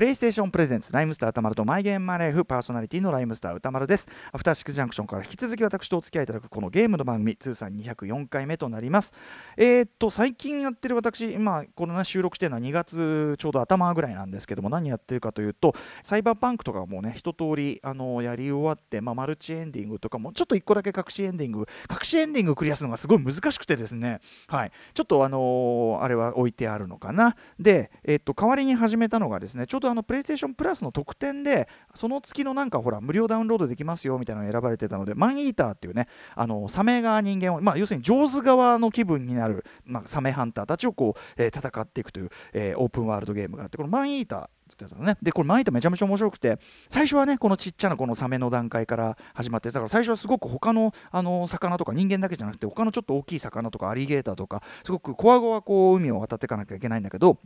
[0.00, 4.08] プレイステーションプレゼンツライムスター歌丸とマイゲームマネーフパーソナリティのライムスター歌丸です。
[4.32, 9.12] アフターシックスジャンクションから引き続き私とお付き合いいただくこのゲームの番組通算204回目となります。
[9.58, 24.22] えー、っと最近やってる私今この、収録してるのは2月ちょうど頭ぐらいなんですけども何やってるかというとサイバーパンクとかもうね一通りあのやり終わって、まあ、マルチエンディングとかもちょっと1個だけ隠しエンディング隠しエンディングクリアするのがすごい難しくてですね。
[24.46, 24.72] はい。
[24.94, 27.36] ちょっとあのー、あれは置いてあるのかな。
[27.58, 44.48] で、えー、っと代わりに始めたのがですねちょうどあのプレイステーションプラスの特典でその月のなんかほら無料ダウンロードできますよみたいなのが選ばれてたのでマンイーターっていうねあのサメが人間を、まあ、要するに上手側の気分になる、まあ、サメハンターたちをこう、えー、戦っていくという、えー、オープンワールドゲームがあってこのマンイーター
[44.98, 46.58] ね、でこれマンイーターめちゃめちゃ面白くて
[46.90, 57.38] 最初はねこのちっちゃなこのサメの段階から始まってだから最初はすごく他のあの魚とか人間だけじゃなくて他のちょっと大きい魚とかアリゲーターとかすごくこわごわこう海を渡っていかなきゃいけないんだけど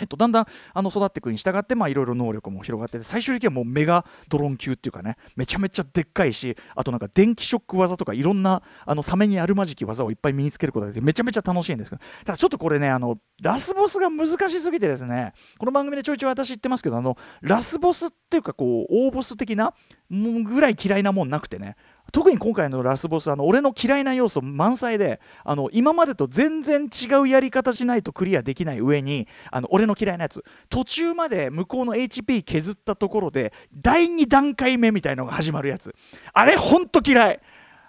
[0.00, 12.02] えっと、だんだんあの育っていくに従っていろいろ能力も広がって最終的にはもうメガドローン級っていうかねめちゃめちゃでっかいしあとなんか電気ショック技とかいろんなあのサメにあるまじき技をいっぱい身につけることができてめちゃめちゃ楽しいんですけど。
[12.24, 19.74] ただちょっとこれねあのラスボスが難しすぎてですねこの番組でちょいちょい私言ってますけどあのラスボスっていうかこう大ボス的な
[20.10, 21.76] ぐらい嫌いなもんなくてね
[22.14, 30.44] 特に今回のラスボスあの俺の嫌いな要素満載であの今までと全然違うやり方しないとクリアできない上にあの俺の嫌いなやつ。
[30.70, 35.92] 途中まで向こうの HP 削ったところで第2段階目みたいのが始まるやつ。
[36.32, 37.40] あれほんと嫌い。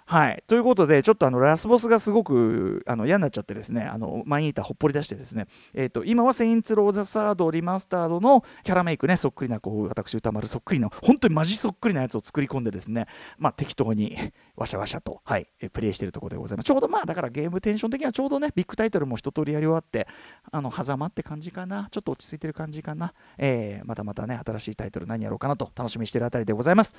[0.08, 16.66] はい、ということで、ちょっとあのラスボスがすごくあの嫌になっちゃって、ですねあのマインイーターほっぽり出して、ですね、えーと、今はセインツ・ロー・ザ・サードリマスタードのキャラメイクね、そっくりなこう私、歌丸そっくりの、本当にマジそっくりなやつを作り込んで、ですね、まあ、適当にわしゃわしゃと、はい、プレイしているところでございます。
[16.66, 20.06] ちょうどまあ、だからゲームテンション的にはちょうどね、ビッグタイトルも一通りやり終わって、
[20.52, 26.94] あの狭間って感じかな、ちょっと落ち着いてる感じかな、えー、またまたね、新しいタイトル何やろうかなと楽しみにしているあたりでございます。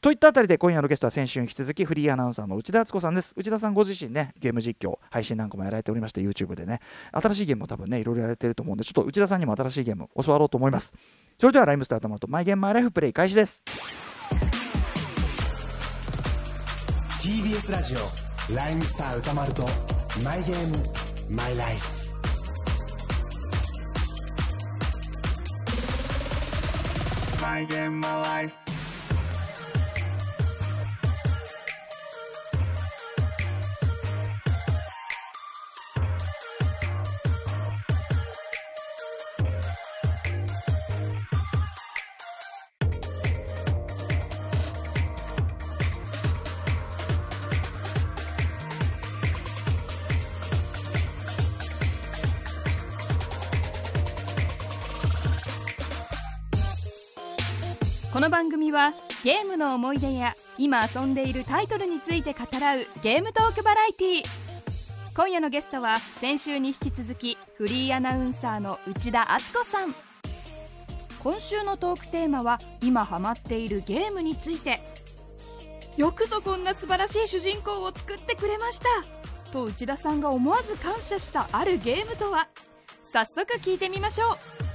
[0.00, 3.34] といったあたりで、今夜のゲストは先週に引き続きフリーアナウンサーの内田敦子さんです。
[3.36, 6.80] 内田さんご自身ね、ゲーム実況、配信なんかもやられておりまして、YouTube でね、
[7.12, 10.94] 新しいゲームも多分ね、いろいろやられてると思うんで、ちょっと内田さんにも新しいゲーム教わろうと思います。
[11.38, 13.62] それでは、ライムスタートマト、マイゲームマイライフプレイ開始です。
[17.22, 19.66] TBS ラジオ、ライムスター歌丸と、
[20.24, 22.00] マイゲームマイライフ。
[27.42, 28.54] My game, my life.
[28.54, 28.59] こ
[58.30, 64.24] の番組はゲームの思い出や今遊んでいるタイトルについて語らうゲームトークバラエティー。
[65.16, 69.96] 今夜のゲストは先週に引き続きフリーアナウンサーの内田敦子さん。
[71.18, 74.80] 今週のトークテーマは今ハマっているゲームについて。
[75.96, 78.86] よくぞこんな素晴らしい主人公を作ってくれました。
[79.50, 82.48] と内田さんが思わず感謝したあるゲームとは。
[83.02, 84.69] 早速聞いてみましょう。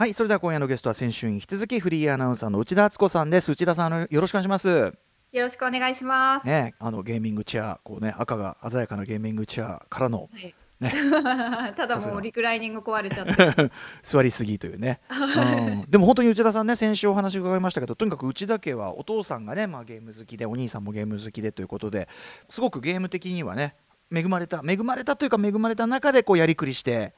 [0.00, 3.52] はい、それでは今夜のゲストは先週に引き続きフリーアナウンサーの内田敦子さんです。
[3.52, 4.66] 内田さん、よろしくお願いします。
[4.70, 4.94] よ
[5.34, 6.46] ろしくお願いします。
[6.46, 10.94] ね、あのゲーミングチェア、こうね、赤が鮮やかなゲーミングチェアからの、はいね、
[11.76, 13.70] ただもうリクライニング壊れちゃって
[14.02, 22.08] 座りすぎというね、うん、でも本当に内田さんね先週お話伺いましたけどとにかく内田家はお父さんがね、まあ、ゲーム好きでお兄さんもゲーム好きでということで
[22.48, 23.74] すごくゲーム的にはね
[24.10, 27.12] 恵まれた恵まれたというか恵まれた中でこうやりくりして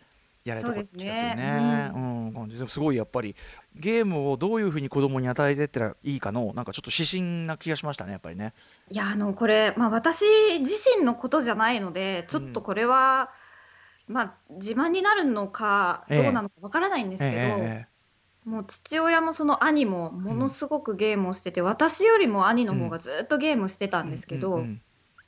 [0.44, 3.37] やれたこときたというね、うん、うん、感じですごいやっぱり
[3.76, 8.52] ゲームをどういうふうに子供に与えてったらいいかのなんかちょっと指針な気がしましたねやっぱりね。
[8.88, 10.25] いやあのこれ、まあ、私
[10.61, 13.31] 自身のことじゃないのでちょっとこれは、
[14.08, 17.37] うん、まあ、自慢になるのかどうなのかわからないんですけど。
[17.37, 17.93] えええ
[18.44, 24.82] もう父親もその兄もものすごくゲームをしてて、うん、私よりも兄の方がずっとゲームしてたんですけど、うんうんうん、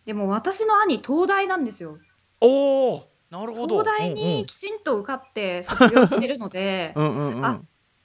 [0.04, 1.98] でも私の兄東大なんですよ。
[2.40, 3.82] おおなるほど。
[3.82, 7.60] 東大にきちんと受かって卒業してるのでうんうん、あ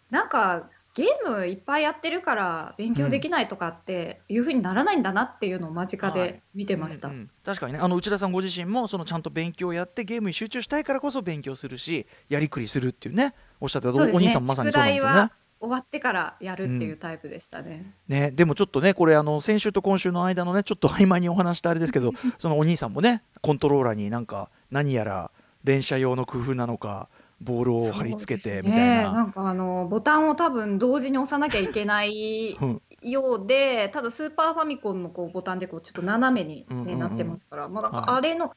[0.09, 15.31] なんかゲームいっぱいやってるから勉強できないとかっていうふうにならないんだなっていうのを間近で見てました、うんうん、確かにねあの内田さんご自身もそのちゃんと勉強をやってゲームに集中したいからこそ勉強するしやりくりするっていうねおっしゃってた、ね、お兄さんまさにそうなんですよね。
[15.61, 17.93] 終わってからやるっていうタイプでしたね。
[18.09, 25.31] うん、ねでもちょっとねこれあの先週と今週の間のねちょっと合間にお話したあれですけど そのお兄さんもねコントローラーになんか何やら
[25.63, 27.09] 連射用の工夫なのか
[27.41, 28.77] ボールを貼り付けてみたいな。
[28.77, 32.57] ね、なんかあのボタンを多分同時に押さなきゃいけない
[33.01, 38.53] ようで、ただスーパーファミコンのこうボタンでこうちょっと斜めに、ねなってますから、まあなんかあれの、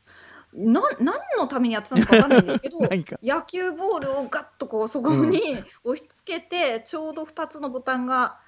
[0.52, 2.78] な何のためにやってたのか分かんないんですけど
[3.22, 8.40] 野球ボールをガッとこうそこに押し付けて、ちょうど2つのボタンが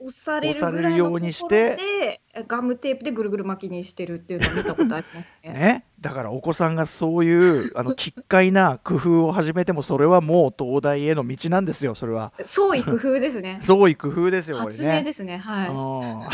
[0.00, 5.52] 押されるぐらいのところでガムテープでぐるぐる巻きにしてるっていうのを見たことありますね。
[5.52, 12.32] ねだからお子さんがそういう あの奇怪な工夫を始めてもそれはもう東大への道なんですよそれは。
[12.44, 13.60] 創意工夫ですね。
[13.66, 14.56] 創意工夫ですよ。
[14.56, 15.68] 発明ですねはい。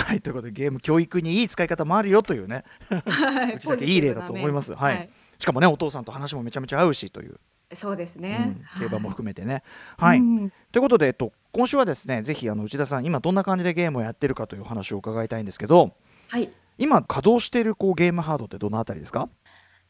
[0.04, 2.64] はい、ということでゲーム教育にいい使い方もあるよというね。
[2.88, 4.74] はい、うちだけいい例だと思います。
[4.74, 7.40] はい、はい、しかもねお父さんと話もめちゃめちゃ合うしという。
[7.72, 9.62] そうですね、うん、競馬も含めてね。
[9.96, 15.96] はい、うん、ということで、えっと、今週はですねぜひあの内田さん今どんな感じでゲームをやってるかという話を伺いたいんですけど、
[16.28, 19.28] はい、今稼働しているこうゲームハードってどのあたりですか？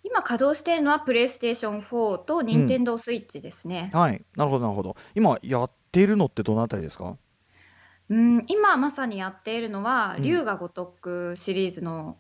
[0.03, 4.25] 今稼働しているのはプレイステーション4と任天堂スイッチですね、うん、はい。
[4.37, 4.97] なるほどなるほど。
[5.15, 7.17] 今やっているのってどのあたりですか？
[8.09, 8.43] うん。
[8.47, 12.17] 今まさにやっているのは「龍が如く」シリーズの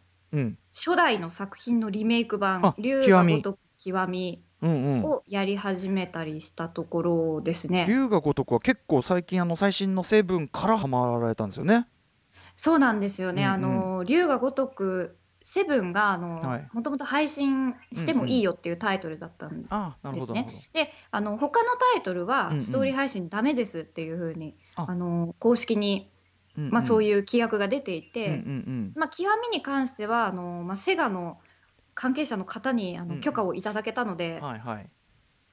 [0.75, 7.87] 初代の作品のリメイク版「龍が如く極み」をやり始めたりしたところですね。
[7.89, 11.87] 龍が如くは結構最近あの最新のセブンからハマられたんですよね。
[12.57, 13.43] そうなんですよね。
[13.43, 19.63] うんうん、あの龍が如くセブンがあの、もともと配信してもいいよっていうタイトルだったん
[20.13, 20.69] ですね。
[20.73, 26.11] で、あの他のタイトルはストーリー配信ダメですっていうふうに、あの公式に
[26.57, 28.43] まあ、そういう規約が出ていて、
[28.95, 31.39] まあ、極みに関してはあの、まあ、セガの
[31.97, 34.91] 関係者の方にあの許可をいただけたので、はいはい、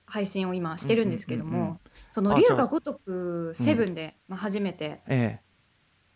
[0.05, 1.79] 配信を今してるんですけども、
[2.11, 5.39] その龍が如くセブンで、まあ、初めて、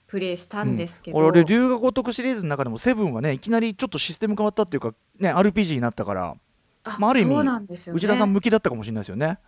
[0.05, 6.35] プレイしたんですけど、俺龍が如くシリーズの中でもセブンはねいきなりちょっとシステム変わったっていうかね RPG になったから
[6.83, 9.39] あ,、まあ、ある意味、ね、内田さん向きだったかもしれないですよね。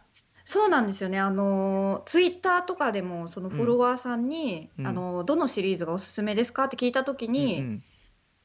[0.46, 1.20] そうなんですよね。
[1.20, 7.84] あのツイッターとかでもそのフォロワーさんに、うん、あのどのシリーズがおすすめですかって聞いたときに、うんうん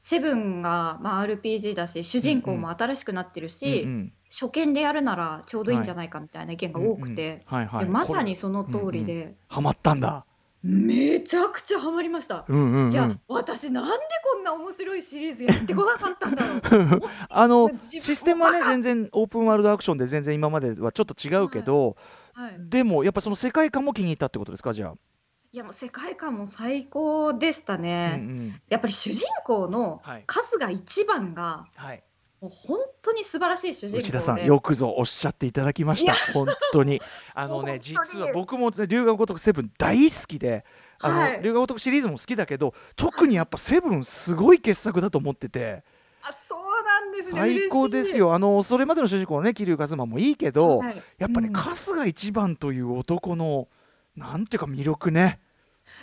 [0.05, 7.43] セブンが、まあ、RPG だし主人公も新しくなってるし、うんうん、初見でやるならちょうどいいんじゃないかみたいな意見が多くて、
[7.87, 10.23] まさにその通りで、うんうん、ハマったんだ。
[10.61, 12.45] めちゃくちゃハマりました。
[12.47, 13.91] うんうんうん、いや、私なんで
[14.31, 16.61] こんな面白いシリーズやってこなかったんだろう。
[17.27, 21.95] あのシステムはね全然オープンワールドアクションで全然今まではちょっと違うけど、
[22.33, 22.51] はい。
[22.51, 24.93] はい、でもやっぱその世界観も気に入ったってことですかじゃあ？
[25.55, 28.17] いやもう世界観も最高でしたね。
[28.19, 32.03] うんうん、やっぱり主人公の春日一番が、はい、
[32.41, 36.13] もう本当に素晴らしい主人公内田さんよくぞおっしゃっていただきました。
[36.33, 37.01] 本当に。
[37.33, 40.65] あのね 実は僕も龍河如くセブン大好きで
[40.99, 45.85] あの、はい、龍河如くシリーズも好きだけど特にやっぱセブンすごい傑作だと思ってて。
[46.21, 47.39] あそうなんですね。
[47.39, 48.33] 最高ですよ。
[48.33, 53.69] あのそれまでの主人公のね桐生一馬もいいけど、はい、やっぱり、ね、春日一番という男の
[54.17, 55.39] なんていうか魅力ね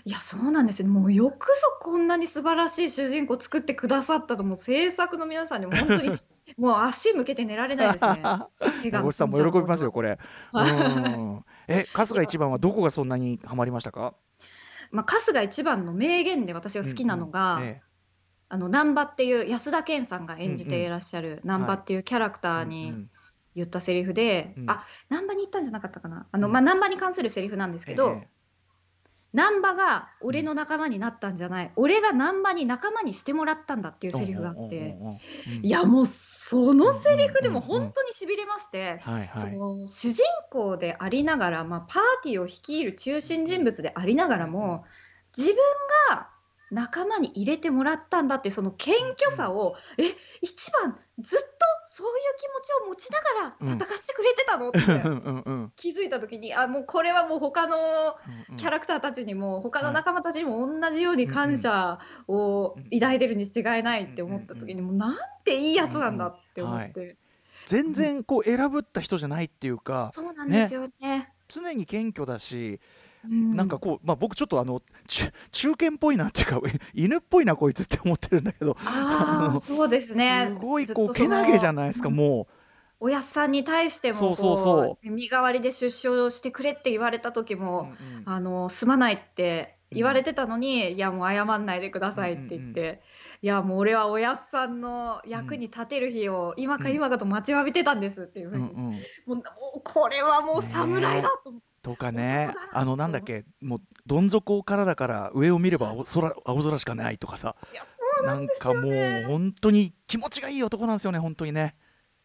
[0.05, 0.89] いや、そうなんですよ。
[0.89, 6.19] もうよくぞこんなに素晴らしい主人公作ってくださったと、もう制作の皆さんにも本当に
[6.59, 8.23] もう足向けて寝られないですね。
[8.83, 10.19] 手がさんも喜びますよ、これ。
[11.69, 14.15] え、春日一番はどこがそんなにハマりましたか？
[14.91, 17.83] まあ、春日一番の名言で私が好きなのが、うんうんええ、
[18.51, 23.09] あの難波っていう安田顕さんが演じていらっしゃる難波っていうキャラクターに
[23.55, 26.29] 言ったセリフで、うんうん、あ難波に行ったんじゃなかったかな。
[26.31, 28.29] あの、まあ、難波に関するセリフなんですけど、え
[29.33, 34.97] 難波が俺の仲間になったんじゃない、俺が難波に仲間にしてもらったんだっていうセリフがあって、
[35.63, 39.03] いやもうそのセリフでも本当にしびれまして、
[39.39, 44.85] その主人公でありながら、まあ、パーティーを率いる中心人物でありながらも
[45.37, 45.57] 自分
[46.11, 46.29] が
[46.71, 50.05] 仲間に入れてもらったんだっていうその謙虚さを、え
[50.41, 51.47] 一番ずっと
[51.95, 54.71] そういう気持ちを持ちながら戦ってくれてたの？
[54.71, 54.79] って。
[55.77, 57.77] 気づいた時にあもうこれはもう他の
[58.57, 67.19] キャラクターたちにも他の仲間たちにも同じように感謝を抱いてるに違いないって思った時にもうなんていいやつなんだって思って。
[67.67, 72.81] 全然こう選ぶった人じゃないっていうか、そうなんですよね、ね、常に謙虚だし
[73.29, 74.83] なんかこう、まあ、僕ちょっとあの
[75.53, 76.61] 中堅っぽいなっていうか
[76.95, 80.47] 犬っぽいなこいつって思ってるんだけどあそうですね。
[80.49, 82.49] すごいこうけなげじゃないですかも
[83.01, 88.23] おやっさんに対してもそうそうそ身代わりで出所してくれって言われた時も、うんうん。
[88.27, 92.99] あのすまないって言われてたのに、いやもう謝んないでくださいって言って、うんうん
[93.45, 98.93] いやもう俺はおやっさんの役に立てる日を今か今かと待ちわびてたんですっていうふうに、うんうん。
[98.93, 99.43] もうも
[99.79, 101.72] うこれはもう侍だと思って。
[101.83, 107.57] とかねあのなんだっけもうどん底からだから上を見れば青空青空しかないとかさ。
[108.25, 111.75] なんかもう本当に気持ちがいい男なんですよね本当にね。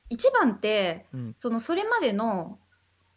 [0.09, 1.33] 一番ってうん。
[1.35, 2.59] そのそれまでの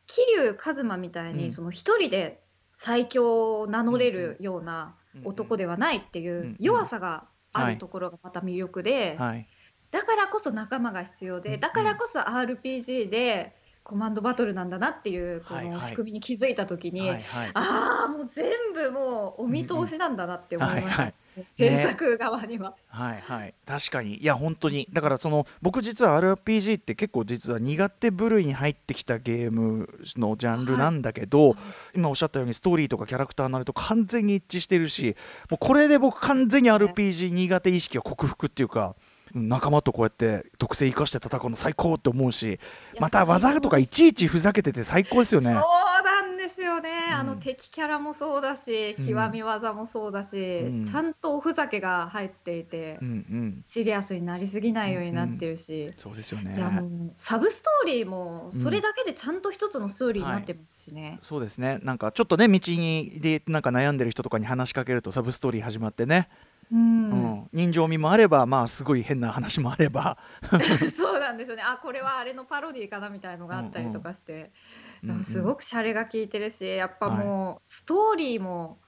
[0.06, 1.50] 桐生一馬みたいに、うん。
[1.50, 2.40] その一人で
[2.73, 4.94] 最強を名乗れるような
[5.25, 7.75] 男ではないっていんう弱さがあはい。
[7.75, 9.47] るところがまた魅力で、はい。
[9.90, 13.56] だからこそ仲間が必要でだからこそ RPG で
[13.90, 15.75] コマンドバトルなんだなっていうこはいはい。
[15.75, 17.50] の仕組みに気づいた時に、はいはい。
[17.54, 21.14] ああもう全部もうお見通しなんだなって思いました、はい
[21.52, 22.75] 制作側には。
[22.88, 23.54] はいはい。
[23.64, 24.18] 確かに。
[24.18, 24.88] いや本当に。
[24.92, 31.54] だからその僕実は RPG って結構実は苦手部類に入ってきたゲームのジャンルなんだけど、
[31.94, 35.16] 今おっしゃったようにストーリーとかキャラクターになると完全に一致してるし
[35.50, 42.58] もうこれで僕完全に RPG 苦手意識を克服っていうかうん仲間とこうやって特性生かして戦うの最高って思うし
[42.99, 45.54] また技とかいちいちふざけてて最高ですよね。
[45.54, 47.14] そうなんですよね、うん。
[47.14, 49.06] あの敵キャラもそうだし、うん。
[49.06, 50.84] 極み技もそうだし、うん。
[50.84, 53.62] ちゃんとおふざけが入っていて、うんうん。
[53.64, 56.54] シリアスになりすぎないようになってるし、そうですよね。
[56.56, 61.18] いやもうサブストーリーもそれだけでちゃんと一つのストーリーになってますしね。
[61.22, 61.78] そうですね。
[61.82, 66.28] なんかちょっとね道にでなんか悩んでる人とかに話しかけるとサブストーリー始まってね、
[66.73, 67.11] うん。
[67.11, 67.49] うん。
[67.53, 70.19] 人情味もあればまあすごい変な話もあれば、
[70.97, 71.62] そうなんですよね。
[71.62, 74.53] あこれはあれのパロディーかなみたいのがあったりとかして、
[75.03, 78.79] うんうんすごくシャレが効いてるしやっぱもう、ストーリーも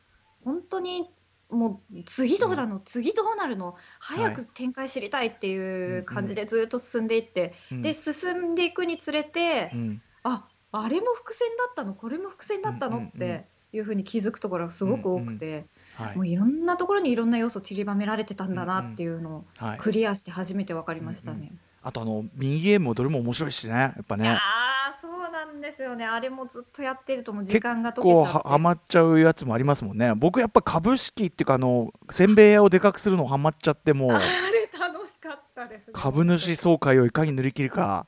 [0.44, 1.10] 本当に
[1.48, 7.82] もう次どうなの、次どうなるの早く展開知りたいっていう感じでずっと進んでいって、うん。
[7.82, 10.02] で進んでいくにつれて、うん。
[10.22, 13.46] ああれも伏線だったのこれも伏線だったの、うんうんうんって
[13.76, 16.16] いうふうに気づくところがすごく多くて、はい。
[16.16, 21.52] もういろんなところにいろんな要素散りばめられてたんだなっていうのをはい、クリアして初めて分かりましたね。
[21.82, 23.72] あとあのミニゲームもどれも面白いしね。
[23.72, 24.24] やっぱね。
[24.24, 26.06] いやーそうなんですよね。
[26.06, 28.38] あれもずっとやってるともう時結間が解け構ちゃって。
[28.38, 30.14] ははまっちゃうやつもありますもんね。
[30.14, 34.10] 僕やっぱ株式っていうかあのせんべい屋をでかくするのハマっちゃってもう。
[34.14, 35.92] あれ楽しかったですね。
[35.92, 38.06] 株主総会をいかに塗り切るか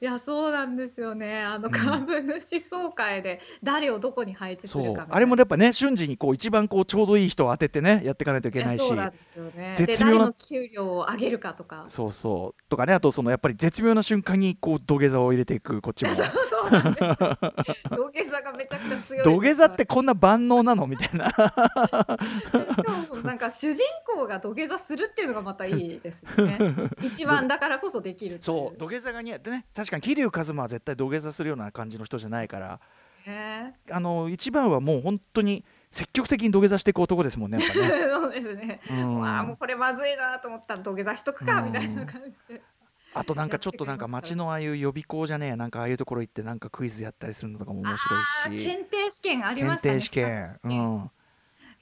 [0.00, 1.42] いやそうなんですよね。
[1.42, 1.72] あのうん。
[1.72, 5.16] 株主総会で誰をどこに配置するかそうみたいな。
[5.16, 8.82] あれもやっぱね瞬時にこう一番こうちょうどいい人を当ててねやっていかないといけないし。
[8.82, 9.74] やそうなんですよね。
[9.76, 11.86] で絶妙な誰の給料を上げるかとか。
[11.88, 12.62] そうそう。
[12.68, 16.10] とかねあとそのやっぱり絶妙な瞬間にこう土下座を入れていくこっちも。
[16.10, 20.86] そ うそうなんです土下座がめちゃくちゃ強い土下座ってこんな万能なの？
[20.86, 21.30] みたいな。
[21.32, 26.58] しかもそのなんか主人公が土下座するっていうのがまたいいですよね。
[27.02, 28.78] 一番だからこそできるっていそう。
[28.78, 32.80] 土下座が似合ってね確かに桐生一馬は絶対土下座するような感じの人じゃないから。
[33.26, 33.74] ね。
[33.90, 37.64] あの一番はもう本当に積極的に土下座していく男ですもんねね。
[38.10, 38.80] そうですね。
[38.90, 39.20] うん。
[39.20, 42.62] わあもうこれまずいなと思ったら土下座しとくかうんみたいな感じで。
[43.14, 48.64] あとなんかちょっとなんか街のああいう予備校じゃねえなんかああいうところ行ってなんかクイズやったりするのとかも面白いし。
[48.64, 50.44] 検定試験ありま検したね。
[50.44, 50.78] 定試験。
[50.78, 51.10] うん。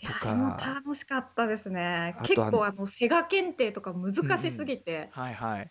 [0.03, 2.17] いや楽しかったですね。
[2.23, 5.71] 結構あのセガ検定とか難しすぎて、はいはい、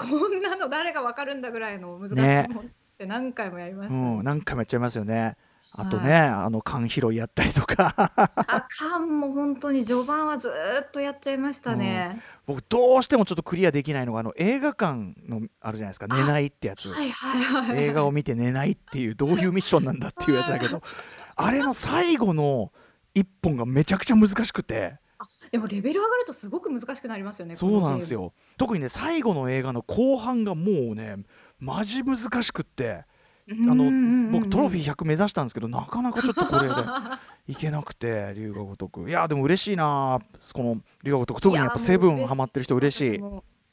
[0.00, 5.36] こんなの誰がわかるんだぐらいの難しいねもんって何回もやりましうたね、ん、何回もやっちゃいますよね。
[5.72, 7.94] あとね、はいあの缶拾いやったりとか。
[8.16, 12.20] あかんも本当に序盤はずーっとやっちゃいましたね。
[12.46, 16.08] 僕どうしてもちょっとクリアできないのがあの映画館のあるじゃないですか。
[16.08, 16.88] 寝ないってやつ。
[16.88, 17.84] はいはいはい。
[17.84, 20.82] 映画を見て寝ないっていうどういうミッションなんだっていうやつだけど。
[21.36, 22.72] あれの最後の
[23.14, 24.98] 一本がめちゃくちゃ難しくて
[25.50, 27.56] でもレベル上がるとすごく難しくなりますよね。
[27.56, 28.32] そうなんですよ。
[28.56, 31.16] 特にね最後の映画の後半がもうね
[31.58, 33.04] マジ難しくって。
[33.50, 33.88] あのうんうんう
[34.28, 34.32] ん。
[34.32, 36.74] 僕トロフィー100目指したんですけどなかなかちょっとこれで
[37.48, 39.08] いけなくて龍が如く。
[39.10, 40.20] いやでも嬉しいな
[40.52, 41.40] この龍が如く。
[41.40, 43.20] 特にやっぱセブンハマってる人嬉しい。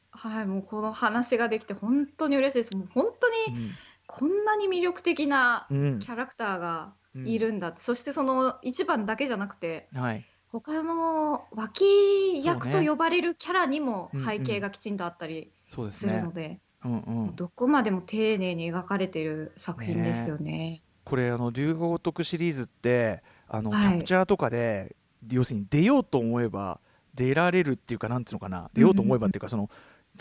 [0.10, 2.76] はい、もうこの話ができて本当に嬉しいです。
[2.76, 3.72] もう本当に
[4.08, 5.78] こんなに魅力的なうん。
[5.78, 7.28] うんキャラクターがうん。
[7.28, 7.68] いるんだ。
[7.68, 10.26] って、そしてその一番だけじゃなくてはい
[10.62, 17.36] 他の脇役と呼ばれるキャラにも背景がきちんとあったりすするねので、うんうん。
[17.36, 20.82] どこまでも丁寧に描かれてる作品ですよね。
[21.04, 23.82] これあの龍が如くシリーズってあの、はい。
[23.82, 24.96] キャプチャーとかで
[25.30, 26.80] 要するに出ようと思えば
[27.16, 28.70] 出られるっていうかなんていうのかな。
[28.74, 29.70] 出ようと思えばっていうか、その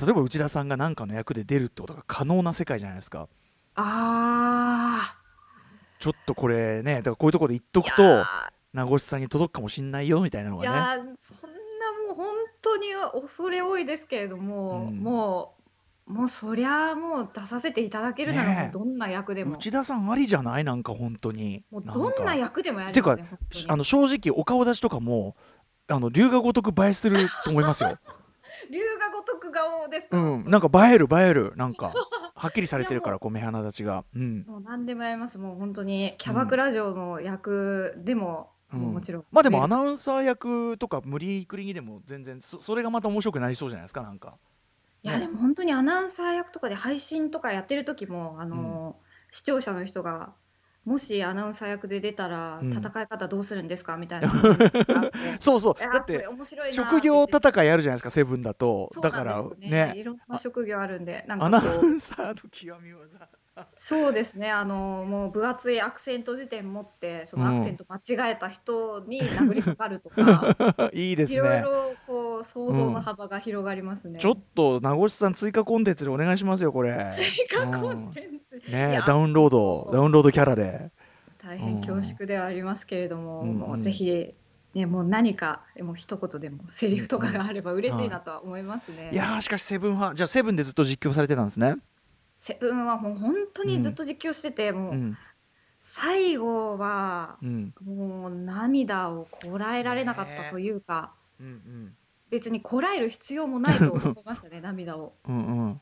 [0.01, 3.29] 例えば内田さんが何かの役で出るってことが可能な世界じゃないですか。
[3.75, 5.17] あ
[5.99, 8.25] ちょっとこれねだからこういうところで言っとーくと
[8.77, 10.77] 名越さんに届くかもしんないよみたいなのがね。
[10.77, 12.89] やーそんなもう本当に
[13.23, 14.99] 恐れ多いですけれども、うん。
[14.99, 15.55] も
[16.09, 19.57] うもうそりゃもう出させていただけるならもねうどんな役でも。
[19.57, 20.65] 内田さんありじゃない？
[20.65, 21.65] なんか本当に。
[21.71, 23.67] もうどんな役でもやりますね本当に。
[23.69, 25.35] あの正直お顔立ちとかも
[25.89, 27.99] あの龍が如く映えすると思いますよ。
[28.71, 31.53] 龍が如く顔ですか、うん、なんか映える映える。
[31.57, 31.93] なんか
[32.35, 34.05] はっきりされてるからこう目鼻立ちが。
[34.15, 34.45] うん。
[34.47, 35.39] もう何でもやります。
[35.39, 38.95] もう本当にキャバクラ嬢の役でも、うん。
[38.95, 39.25] もちろん。
[39.31, 44.35] まあでもアナウンサー役とか無理くりにでも全然そそれがまた面白くなりそうじゃないですかなんか。
[45.03, 48.97] いやでも本当にアナウンサー役とかで配信とかやってる時もあの、
[49.31, 50.35] 視聴者の人が
[50.87, 52.73] もしアナウンサー役で出たらうん。
[52.73, 54.31] 戦い方どうするんですかみたいな。
[55.41, 55.75] そうそう。
[55.75, 56.25] だって
[56.73, 58.89] 職業戦いあるじゃないですかセブンだと。
[59.03, 59.69] だからね。
[59.69, 61.87] ねいろんな職業あるんでなんアナかこう。
[61.87, 63.29] ウンサーの極み技。
[63.79, 67.97] そうですねあのもう分厚いアクセント辞典持ってそのアクセント間
[68.29, 70.57] 違えた人に殴りかかるとか、
[70.93, 71.61] いいですいろいね。
[71.63, 74.21] ろこう想像の幅が広がりますね。
[74.21, 77.11] ちょっと名越さん追加コンテンツでお願いしますよこれ。
[77.13, 80.91] 追加コンテンツ、いねやダウンロードダウンロードキャラで。
[81.39, 84.35] 大変恐縮ではありますけれども、うんもうぜひ、
[84.75, 89.11] ね、もう何かもう一言でもセリフとかがあれば嬉しいなとは思いますね。
[89.13, 91.77] いやーしかしセブン派じゃあセブンでずっと実況されてたんですね。
[92.39, 94.93] セブンはもう本当にずっと実況してて、もう。
[94.93, 95.19] うん。
[95.79, 97.75] 最後はうん。
[97.85, 101.97] もう涙をこらえられなかったというか、うんうん。
[102.31, 105.15] 別にこらえる必要もないと思いましたね 涙を。
[105.29, 105.81] うんうん。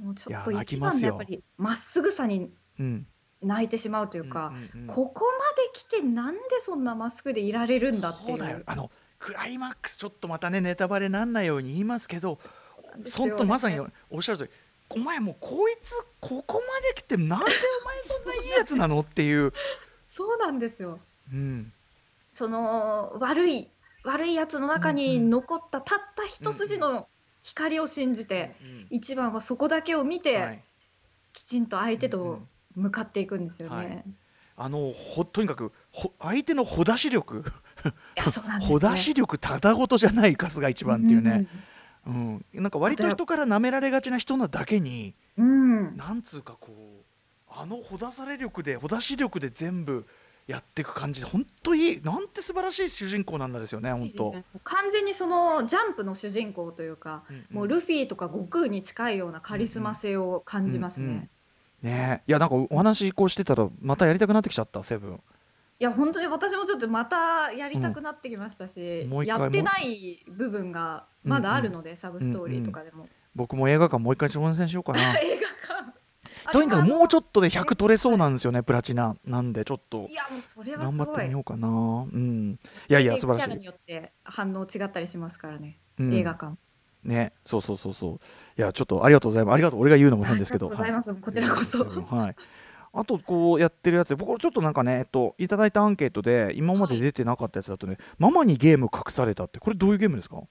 [0.00, 3.06] もうちょっと一番のやっぱりまっすぐさにうん。
[3.42, 4.86] 泣いてしまうというか、うんうんうん。
[4.86, 12.38] ここまで来てなんでそんなまっすぐでいられるんだっていそうあのクライマックスちょっとまたねネタバレなんないように言いますけど
[12.92, 13.30] なんですよね。
[13.30, 13.80] そんとまさに
[14.10, 14.50] おっしゃる通り
[14.94, 19.52] お前もうこいつここまで来てなんでお前そんないいやつなのっていう、
[20.10, 20.98] そうなんですよ。
[21.32, 21.72] うん、
[22.32, 23.68] その悪い
[24.04, 27.08] 悪いやつの中に残ったたった一筋の
[27.42, 28.54] 光を信じて、
[28.90, 30.64] 一番はそこだけを見て、はい。
[31.32, 32.48] きちんと相手とうんうん。
[32.74, 33.76] 向かっていくんですよね。
[33.76, 33.86] はい。
[33.86, 34.02] い
[34.56, 37.42] あのほとにかくほ相手のほだし力。
[37.42, 37.42] ね。
[38.68, 41.48] ほだし力ただごとじゃない数が一番っていうね、うん
[42.06, 45.86] なんか割と人から舐められがちな人なだけにうん。
[45.86, 45.96] うん。
[45.96, 47.04] なんつうかこう
[47.48, 50.06] あのほだされ力でほだし力で全部
[50.46, 54.32] やっていく感じ本当いいなんて素晴らしい主人公なんだですよね本当
[54.64, 61.06] 完全にそのジャンプの主人公というか、うんうんもうルフィとか悟空に近いようなカリスマ性を感じますね。
[61.06, 61.30] うんうん
[61.82, 65.20] ねえいやなんかお話こうしてたらまたやりたくなってきちゃったセブン
[65.82, 69.10] いや本当に私もちょっとまたやりたくなってきましたし、うん。
[69.10, 73.08] もう一回やってない部分がまだあるので、サブストーリーとかでも。
[73.34, 75.00] 僕も映画館もう一回挑戦しようかな。
[75.18, 80.06] 映画館とにかくもうちょっっとで100取れそうなんですよねプラチナなんでちょっと。
[80.08, 81.06] いやもうそれは頑すごい。
[81.06, 81.68] 張ってみようかな。
[81.68, 81.70] う
[82.16, 82.60] ん。
[82.88, 86.14] いやいや素晴らしいキャラによって反応違ったりしますからね、うん。
[86.14, 86.56] 映画館。
[87.02, 87.32] ね。
[87.44, 88.20] そうそうそうそう。
[88.56, 89.54] いやちょっとありがとうございます。
[89.54, 90.68] ありがとう俺が言うのも変ですけど。
[90.68, 92.36] ありがとうございます、こちらこそ、はいはい
[92.92, 100.42] あとこうやってるやつで僕ちょっとなんかね、えっと、いただいたアンケートで今まで出てなかったやつだとね、ママにゲーム隠されたってこれどういうゲームですか？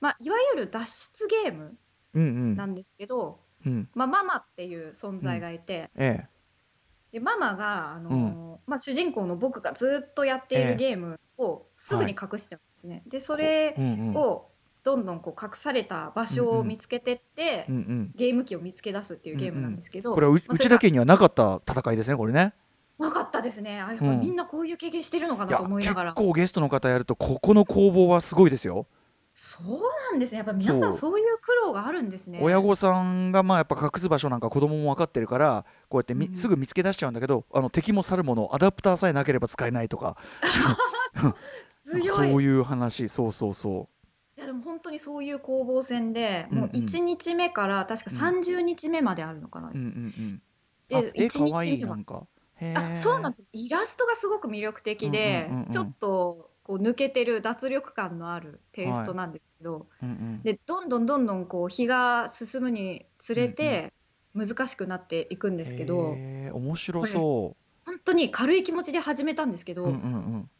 [0.00, 1.76] まあ、いわゆる脱出ゲーム
[2.14, 2.56] うんうん。
[2.56, 3.88] なんですけど、うん。
[3.94, 6.24] まあ、ママっていう存在がいて、え
[7.12, 13.02] でママが、あのーまあ、主人公の僕がずっとやっているゲームをすぐに隠しちゃうんですね。
[13.06, 14.14] でそれえうんうん。
[14.14, 14.50] を
[14.84, 18.12] どんどんこう隠された場所を見つけてって、うんうん。
[18.14, 22.54] ゲーム機を見つけ出すっていうゲームなんですけど、これはうまあそれがうちだけにはなかった戦いですねこれね。
[22.98, 23.80] なかったですね。
[23.80, 24.20] あやっぱうん。
[24.20, 28.86] みんなこういう経験してるのかなと思いながら、結構ゲストの方やるとここの攻防はすごいですよ。
[29.40, 30.38] そうなんですね。
[30.38, 32.40] やっぱ皆さんそそういう苦労があるんですね。
[32.42, 40.16] 親御さんがまあやっぱ隠す場所なんか子供も分かってるからこうやってみうんすぐ見つけ出しちゃうんだけどあの敵も去るものアダプターさえなければ使えないとか。
[41.88, 42.08] 強い。
[42.08, 43.08] そういう話。
[43.08, 43.88] そうそうそ
[44.38, 46.76] いやでも本当にそういう攻防戦で、もううん。
[46.76, 50.42] うん1日目から確か30日目まであるのかな、ううんうんうん。
[50.88, 52.22] であ絵1かわいい日目はなんか。
[52.60, 53.50] へあそうなんでです。
[53.52, 55.72] イラストがすごく魅力的で、うんうんうんうん。
[55.72, 60.40] ちょっとこう抜けてる脱力感のあるテイストなんですけど、うんうん。
[60.44, 63.92] でどんどんどんどんこう日が進むにつれて
[64.34, 70.50] 難しくなっていくんですけど、へー面白そ本当に軽い気持ちで始めたんですけど、ううんうん。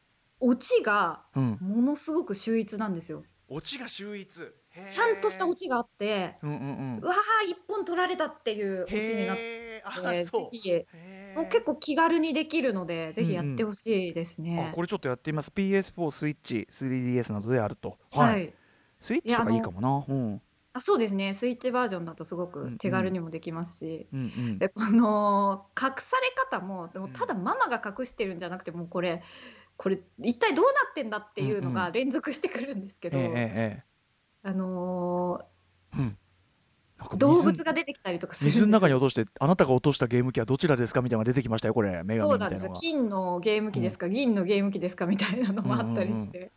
[0.40, 1.76] オチがうんうん。
[1.76, 3.22] ものすごく秀逸なんですよ。
[3.48, 4.40] オチが秀逸。
[4.88, 6.60] ちゃんとしたオチがあって、うんうんう
[6.96, 6.98] ん。
[7.02, 10.72] うわー一本取られたっていうオチになって、ぜひ
[11.34, 14.68] もう結構気軽にできるので、ぜひやってほしいですね。
[14.70, 14.74] あ。
[14.74, 15.50] これちょっとやってみます。
[15.54, 17.98] PS4 スイッチ 3DS などであると。
[18.12, 18.52] はい、
[19.00, 20.04] スイッチとかいいかもな。
[20.06, 20.42] うん。
[20.74, 24.58] あそうですね、スイッチバージョンだとすごうんうんく手軽にもできますし、うんうん。
[24.58, 27.12] でこの隠され方もでもうん。
[27.12, 29.22] ただママが隠してるんじゃなくてもうこれ
[29.78, 33.26] これ一体どうなってんだっていうのうんうが連続してくるんですけど、ええ
[33.80, 33.82] え
[34.42, 35.40] あの
[35.94, 36.18] えうん。
[37.16, 42.02] 動物が出てきたりとかする水の中に落としてあなたが落としたゲーム機はどちらですかみたいなのが出てきましたよこれ。
[42.18, 45.06] そうなんです金のゲーム機ですか、銀のゲーム機ですか？
[45.06, 46.50] みたいなのもあったりして、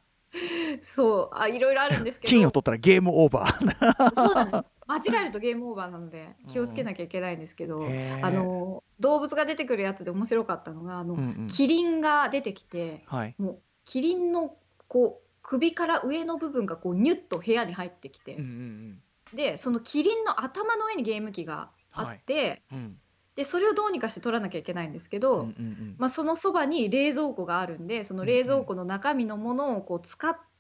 [0.84, 2.32] そうあいろいろあるんですけど。
[2.32, 4.12] 金を取ったらゲームオーバー。
[4.14, 4.56] そうなんです。
[4.56, 8.26] よ間違えるとゲームオーバーなので気をつけなきゃいけないんですけど、へー。
[8.26, 11.48] あの動物が出てくるやつで面白かったのがあの、うんうん。
[11.48, 13.36] キリンが出てきてはい。
[13.38, 14.56] もうキリンの
[14.88, 19.02] こう首から上の部分がこうニュッと部屋に入ってきて、うんうん
[19.34, 22.98] でそのキリンの頭の上にゲーム機があって、うんうん。
[23.38, 25.96] でそれをどうにかして取らなきゃいけないんですけど、うんうんうん。
[25.98, 30.51] まあ、そのそばに冷蔵庫があるんでその冷蔵庫の中身のものをこう使って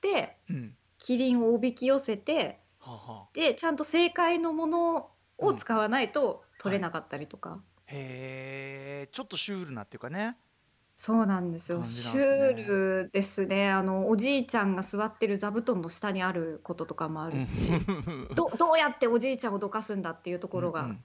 [0.49, 0.75] うん。
[0.97, 3.29] キリンをおびき寄せてはあはあ。
[3.33, 10.37] でちゃんと正解のものを使わないと取れなかったりとか、へえちょっとシュールなっていうかね。
[10.95, 11.79] そうなんですよ。
[11.79, 13.71] 感じシュールですね。
[13.71, 17.59] あのおじいちゃんが座ってる座布団の下にあることとかもあるし、
[18.35, 20.95] どどうやっておじいちゃんをどかすんだっていうところが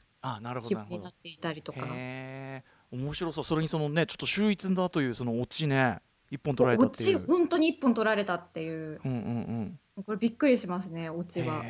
[0.62, 1.80] 気分になっていたりとか。
[1.80, 3.44] へえ面白そう。
[3.44, 7.26] それにそのねちょっと秀逸だというそのオチね一本取られたオチっていう。
[7.26, 9.00] 本当に一本取られたっていう。
[9.04, 10.04] うんうんうん。
[10.04, 11.62] これびっくりしますねオチは。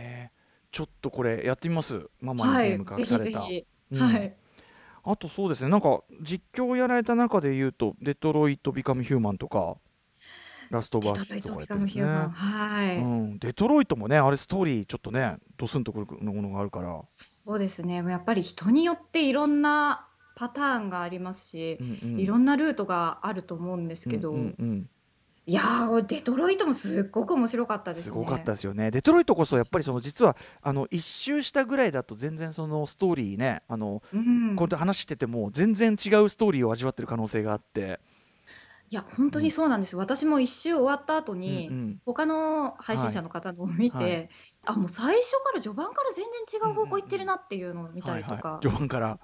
[0.72, 2.08] ちょっとこれやってみます？
[2.20, 4.00] ママにはいゲームぜひ隠された、ぜひ、うん。
[4.00, 4.36] はい。
[5.08, 9.76] あとそうですねなんか実況やられた中で言うと「デトロイト・ビカム・ヒューマン」とか
[10.68, 11.60] 「ラストバース」とか
[13.38, 18.02] デトロイトもねあれストーリーちょっとねドスンとくるものがあるから、そうですね。
[18.02, 24.88] やっぱり人によっていろんなパターンがありますしう、んうん、いろんなルートがあると思うんですけど、うんうんうん。
[25.46, 28.08] いやー、デトロイトもすっごく面白かったですね。
[28.10, 28.90] すごかったですよね。
[28.90, 37.98] デトロイトこそやっぱりその実はあの一周したぐらいだと全然そのストーリーねあのうん、こうやって話してても全然違うストーリーを味わってる可能性があって、
[38.90, 39.94] いや、本当にそうなんです。
[39.94, 39.98] よ。
[39.98, 42.00] 私も一周終わった後に、うんうん。
[42.06, 44.28] 他の配信者の方のを見て、はいはい。
[44.66, 48.34] あ、もう最初から序盤から全然違う方向行ってるなっていうのを見たりとか。
[48.34, 49.18] はいはい、序盤から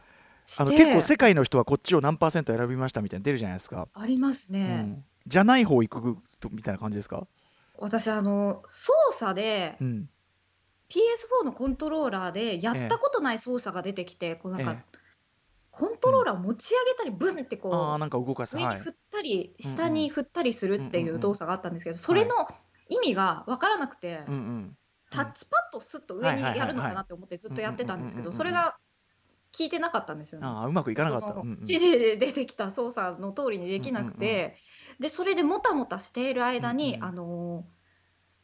[0.58, 3.88] あの結構世界の人はこっちを何パーセント選びましたみたいなの出るじゃないですか。
[3.94, 4.76] ありますうね。
[4.82, 7.26] ん、じゃない方行くとみたいな感じですか？
[7.78, 10.08] 私、あの、操作で、うん。
[10.90, 14.84] PS4 のコントローラーでやったことない操作が出てきて、こうなんか、え
[15.70, 18.56] コントローラーを持ち上げたり、ブンってあこあなんか動かす。
[18.56, 21.20] う、上にはい振ったり、うんうん下に振ったりするっていうんうんううん。
[21.22, 22.34] 動作があったんですけど、それの
[22.90, 24.76] 意味が分からなくて、うんうん
[25.10, 28.76] タッチパッドをスッと上にやるのかなって思ってずっとやってたんですけど、うんうんうんうんうんそれが
[29.56, 30.46] 効いてなかったんですよね。
[30.46, 31.28] ああうまくいかなかった。
[31.28, 31.54] そのうんうん。
[31.54, 34.56] 指示で出てきた操作の通りにできなくて、
[34.98, 37.04] でそれでもたもたしている間に、うんうん。
[37.04, 37.64] あの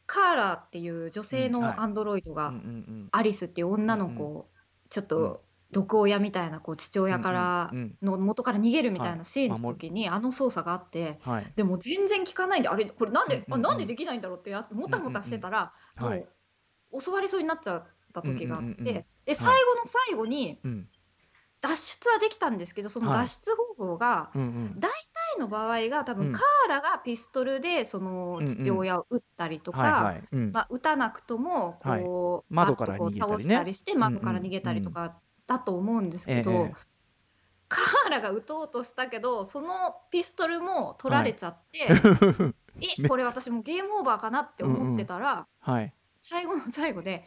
[0.05, 4.49] カーラーっていう女性のアンドロイドが、うんうんアリスっていう女の子を
[4.89, 9.25] ちょっと毒親みたいなこう父親からうんうんの元から逃げるみたいはない。
[9.25, 11.19] シーンの時にあの操作があって
[11.55, 13.65] でも全然効かないんであれこれなんで、うんうんうん。
[13.65, 16.19] あなんでできないんだろうってやもたもたしてたら、うんうんはい。
[16.91, 19.05] もう襲われそうになっちゃった時があって、うんうんうんうん。
[19.25, 20.87] で最後の最後にうん
[21.61, 23.19] 脱出はできたんですけどそのはい。
[23.23, 24.79] 脱出方法が、うんうん。
[24.79, 24.87] タ
[25.37, 26.19] イの場合が多うん。
[26.19, 30.15] 分カーラがピストルでその父親を撃ったりとか、
[30.69, 32.67] 撃たなくともこう、はい。
[32.67, 33.37] 窓から逃げたりね。
[33.37, 36.73] 倒したりして窓から逃げたりとかだと思うんですけど、ええ。
[37.67, 39.67] カーラが撃とうとしたけどその
[40.09, 41.87] ピストルも取られちゃって、
[43.03, 45.93] えこれ私もうゲームオーバーかなって思ってたら、はい。
[46.17, 47.25] 最後の最後で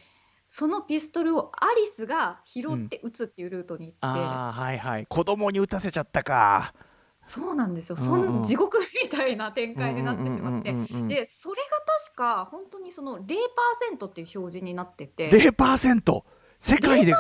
[0.55, 5.07] そのピストルをアリスが拾って撃つっていうルートに行って、ああはいはい。
[5.07, 6.75] 子供に打たせちゃったか。
[7.17, 10.75] そうなんですよ、そん地獄みたいな展開になってしまって。
[11.09, 15.31] でそれが確か本当にその0%っていう表示になってて。
[15.31, 16.23] 0%
[16.61, 17.15] 世界で？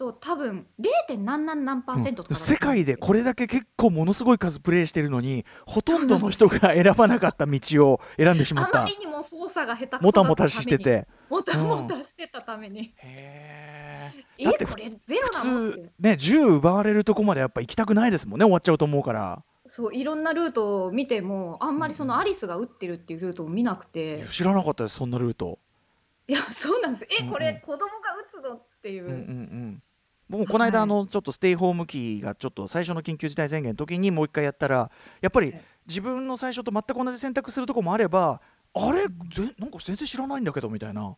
[0.00, 1.18] と多分 0.
[1.18, 8.80] 何何何パーセントとかだった世界でこれだけ結構ものすごい数プレイしてるのにほとんどの人が選ばなかった道を選んでしまった。
[8.80, 11.06] あまりにも操作が下手くそだったためにもたもたしてて。
[11.28, 15.50] もたもたしてたために、へええだってこれゼロなの？
[15.70, 19.42] 普通ね銃奪われるとこまでやっぱ行きたくないですもんね終わっちゃうと思うから。
[19.66, 25.58] そういろんなルートを見てもあんまりそのアリスが打ってるっていうルートを見なくて、知らなかったですそんなルート。
[26.26, 27.06] いやそうなんです。
[27.10, 27.38] えこうんうん。
[27.40, 28.54] れ子供が打つの？
[28.54, 29.82] っていう、うんうんうん
[30.30, 30.84] 僕もこの間、はい。
[30.84, 34.90] あのちょっとステイホーム期がちょっと最初の緊急事態宣言の時にもう一回やったら
[35.20, 35.62] やっぱりはい。
[35.88, 38.40] 自分の最初と全く同じ選択するとこもあれば
[38.74, 39.08] あれ？
[39.08, 41.16] ぜなんか全然知らないんだけどみたいな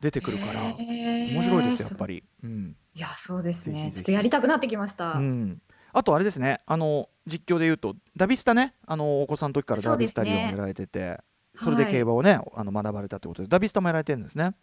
[0.00, 2.24] 出てくるから面面白いですよやっぱり。
[2.42, 2.76] うん。
[2.94, 3.90] いやそうですね。
[3.92, 5.44] ちょっとやりたくなってきました、うん、
[5.92, 11.18] あとあれですねあの実況で言うとダビスタねあのお子さんの時からダビスタリオンをやられてて
[11.54, 14.54] そ,、れで競馬をねあの学ばれたってことでダビスタもやられてるんですね。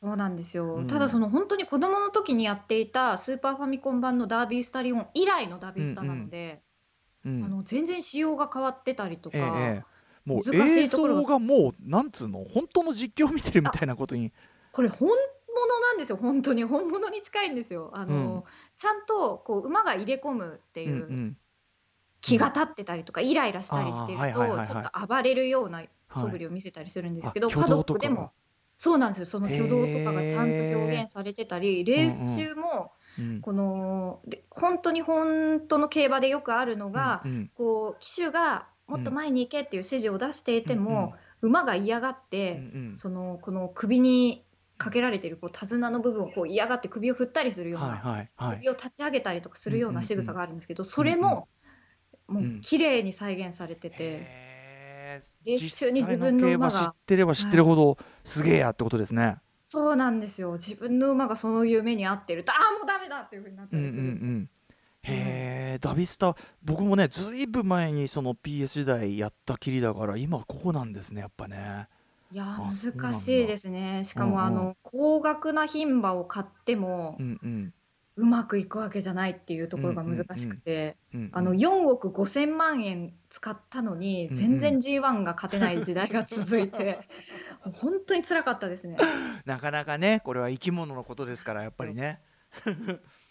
[0.00, 0.86] そうなんですよ、うん。
[0.86, 6.62] ただその本当に子供の時にやっていたスーパーファミコン版のダービースタリオン以来のダービースタなので、
[7.24, 7.44] うん。
[7.44, 9.48] あの全然仕様が変わってたりとか、えええ
[9.82, 9.84] え。
[10.26, 11.22] もう難し映いところが。
[11.22, 14.32] 像がもうなんつうの本当の実況を見てるみたいなことに。
[14.72, 16.64] これほんなんですよ本当に。
[16.64, 17.90] 本物に近いんですよ。
[17.94, 18.44] あの、
[18.76, 21.36] ちゃんとこう馬が入れ込むってうんういうん。
[22.20, 24.66] 気が立ってたりとかイライラしたりしてるあーはいはいはいはい。
[24.66, 25.82] とちょっと暴れるような
[26.14, 28.32] 素振りを見せたりするんですけど、あパドックでも
[28.76, 29.26] そうなんですよ。
[29.26, 37.22] その挙動とかがちゃんと表現されてたりレース中もうんこのれ本当に本当の競馬でよくあるのが、
[37.54, 42.94] こう騎手がもっと前に行けっていう指示を出していても、馬が嫌がっうて、ん。
[42.96, 44.44] そのこの首に
[44.78, 51.48] かけられてるこう手綱の部分をこう嫌がって首を振ったりするような、首を立ち上げたりとかするような仕草があるんですけど、それうんも、
[52.28, 54.45] もんう綺麗に再現されてて、
[55.44, 59.36] レース中に自分の馬が知ってれば知ってるほどすげえやってことですね。
[59.66, 64.02] そうなんですよ自分の馬がそういう目に遭ってるとああもうダメだっていうふうになったうんうんうりする。
[64.04, 64.50] ん。
[65.02, 71.88] へえ、ダビスタ、僕もね、ずいぶん前にその PS 時代やったきりだから、今こうなんですね、やっぱね。
[72.32, 77.74] いや難しいですねしかもあうんうの高額な牝馬を買ってもうんうん。
[78.16, 80.96] うまくいくわけじゃないっていうところが難しくて、
[81.32, 87.00] あの4億5千万円使ったのに全然 G1 が勝てない時代が続いて、
[87.60, 88.96] 本当に辛かったですね。
[89.44, 92.20] なかなかね、これは生き物のことですから、やっぱりね。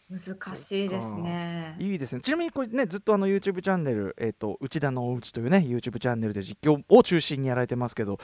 [0.07, 1.75] 難しいですね。
[1.79, 2.21] いいですね。
[2.21, 8.19] ちなみにこれね、ずっとあの YouTube チャンネル、えっ、と、内田のおうちというね、YouTube チャンネルで実況を中心にやられてますけど、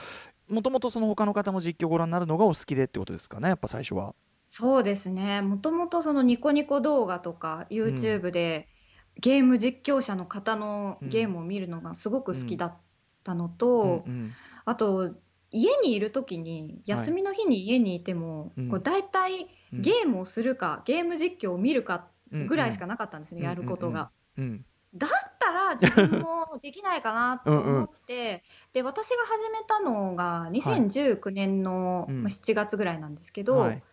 [0.47, 4.13] もともとその他の方も実況ご覧になるのがお好きでってことですかね、やっぱ最初は。
[4.53, 5.41] そうですね。
[5.41, 8.67] もともとそのニコニコ動画とか YouTube で
[9.15, 12.77] ゲーム実況者の方のゲームを見るのがすごく好きだっ
[13.23, 14.31] たのと、うんうん
[14.65, 15.15] あと
[15.53, 18.69] 家にいる時に休みの日に家にいても、うん。
[18.69, 19.81] こう大体うん。
[19.81, 24.11] ゲームをするか、ゲーム実況を見るかぐらいしかななかったんですね、うんやることが。
[24.37, 24.65] うん。
[24.95, 25.09] だっ
[25.39, 32.23] たら自分もできないかなと思って で私が始めたのが2019年の、うん。
[32.23, 33.83] まあ、7月ぐらいなんですけど、はい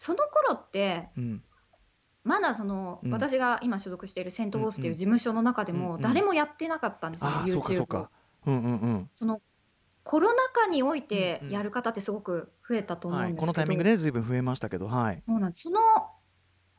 [0.00, 1.42] その頃ってうん。
[2.24, 3.10] まだその、うん。
[3.12, 4.96] 私が今所属しているセント・フォースっていううんうん。
[4.96, 5.86] 事務所の中でうんうん。
[5.88, 8.08] も誰もやってなかったんですよ、う YouTube ん
[8.46, 8.68] うんう
[9.00, 9.08] ん。
[9.10, 9.42] その
[10.02, 11.52] コロナ禍においてうんうん。
[11.52, 15.22] やる方ってすごく増えたと思うんはい、ですけど、このタイミングでずいぶん増えましたけど、はい。
[15.26, 15.64] そうなんです。
[15.64, 15.80] その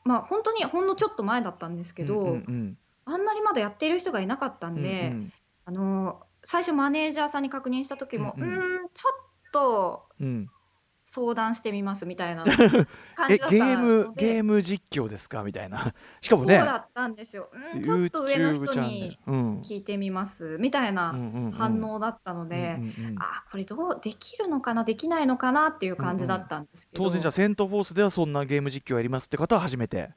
[0.04, 5.32] まあ本当にほんのちょっと前だったんですけど、うんうんあんまりまだやっている人がいなかったうんんで、うん
[5.64, 8.48] あの最初マネージャーさんに確認した時も、ううん。
[8.48, 10.50] うんちょっとうんうん
[11.04, 12.44] 相談してみますみたいな
[13.14, 15.42] 感えじだったゲームゲーム実況ですか？
[15.42, 15.94] みたいな。
[16.22, 19.32] しかもね、そうだったんですよ、うん、ちょっと上の YouTube 人チャンネにル。
[19.32, 19.60] うん。
[19.60, 21.52] 聞いてみますみたいなうんうんうん。
[21.52, 24.84] 反応だったので、うんうんうんあこれどうできるのかな？
[24.84, 25.68] できないのかな？
[25.68, 30.10] っていう感じだったんですけど、当然じゃあセントフォースではそんなゲーム実況やりますって方は初めて。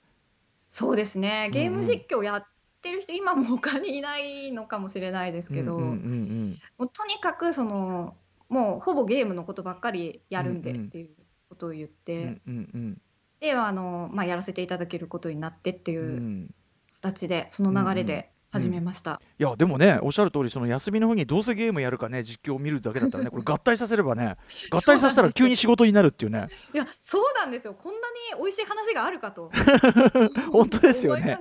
[0.70, 1.50] そうですね。
[1.52, 2.46] ゲーム実況やっ
[2.82, 6.58] てる人、今も他にいないのかもしれないですけど、うんうんうん。
[6.78, 8.16] もうとにかくその
[8.50, 10.86] もうほぼゲームのことばっかりやるんでうんうん。
[10.88, 11.16] っていう
[11.50, 13.02] ことを言っうんて、うんうん。
[13.40, 16.56] であの、まあ、やらせていただけることになってってういうん。
[16.94, 19.22] 形で、その流れで始めました。
[19.38, 24.38] いやでもねおっしゃる通りその休みの日にどうせゲームやるかね実況を見るだけだったらね これ合体させればね
[24.72, 26.48] 合体させたら急に仕事になるっていうね。
[26.74, 27.74] いやそうなんですよ。
[27.74, 28.00] こんな
[28.36, 29.52] に美味しい話があるかと
[30.52, 31.38] 本当ですよね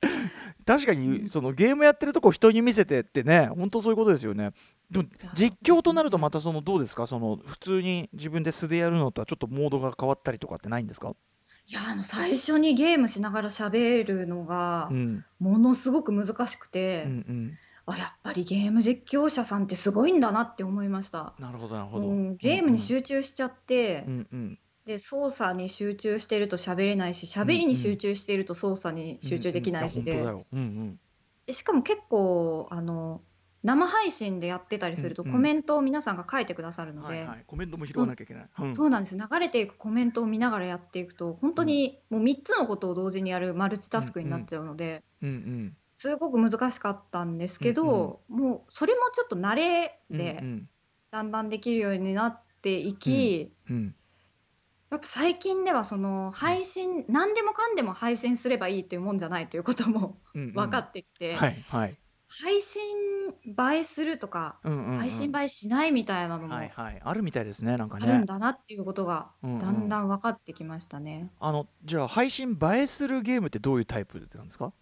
[0.66, 4.52] 確かにそのゲームやってるとこ人に見せてってね本当そういうことですよね。
[4.90, 7.06] でもや実況となるとまたそのどうですか？
[7.06, 11.14] その普通に自分で素でやるのとはちょっとモードが変わったりとかってないんですか？
[11.66, 15.24] いやあの最初にゲームしながら喋るのがうん。
[15.38, 17.58] ものすごく難しくて、うんうん。
[17.86, 21.34] あやっぱりゲーム実況者さんってすごいんだなって思いました。
[21.38, 22.06] なるほどなるほど。
[22.06, 22.36] うん。
[22.36, 30.24] ゲームに集中しちゃって、うんうんで操作に集中してると喋れないし喋りに集中していると操作に集中できないしで,、
[31.50, 33.20] しかも結構あの
[33.62, 38.48] 生配信でやってたりするとコメントを皆さんが書いてくださるうんので、コメントも拾わなきゃいけない。
[38.60, 38.76] うん。
[38.76, 39.16] そうなんです。
[39.16, 45.02] 流れていくコメントを見ながらやっていくと本当にもう3つのことを同時にやるマルチタスクになっちゃうので、
[45.88, 50.68] すごく難しかったんですけど、もうそれもちょっと慣れうんでうん。
[51.10, 53.94] だんだんできるようになっていき、うん
[54.90, 60.52] やっぱ最近ではその配信何でもかんでも配信すればいいっていうもんじゃないということもうんうん。
[60.54, 61.96] 分かってきて、はいはい。
[62.28, 62.82] 配信
[63.46, 64.98] 映えするとか、うんうんうん。
[64.98, 67.00] 配信映えしないみたいなのもはいはい。
[67.04, 69.58] あるみたいですねなんかあるんねだなっていうことがうんうん。
[69.58, 71.30] だんだん分かってきましたね。
[71.40, 74.72] あのじゃあ配信映えするゲームってどういうタイプなんですか？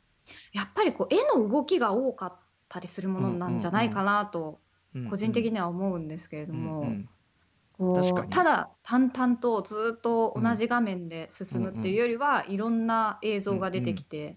[0.53, 2.39] やっぱりこう絵の動きが多かっ
[2.69, 4.61] たりするものなんじゃないかなと
[5.09, 7.09] 個人的には思うんですけれども、うんうん
[7.79, 14.37] こうただ淡々とずっと同じ画面で進むっていうよりは、いろんな映像が出てきて、うんうん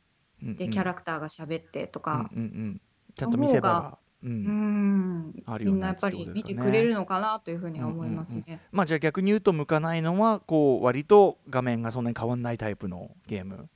[0.55, 2.81] でキャラクターが喋ってとか、うんうんうん。
[3.17, 5.27] ちゃんと見せ場がううん。
[5.31, 6.81] ん、あるようなやつみんなやっぱり見てくれね。
[6.83, 8.61] るのかなというふうには思いますうんうんね。
[8.71, 13.67] まあじゃあ逆に言うと向かないのはこう割と画面がそんなに変わんないタイプのゲーム。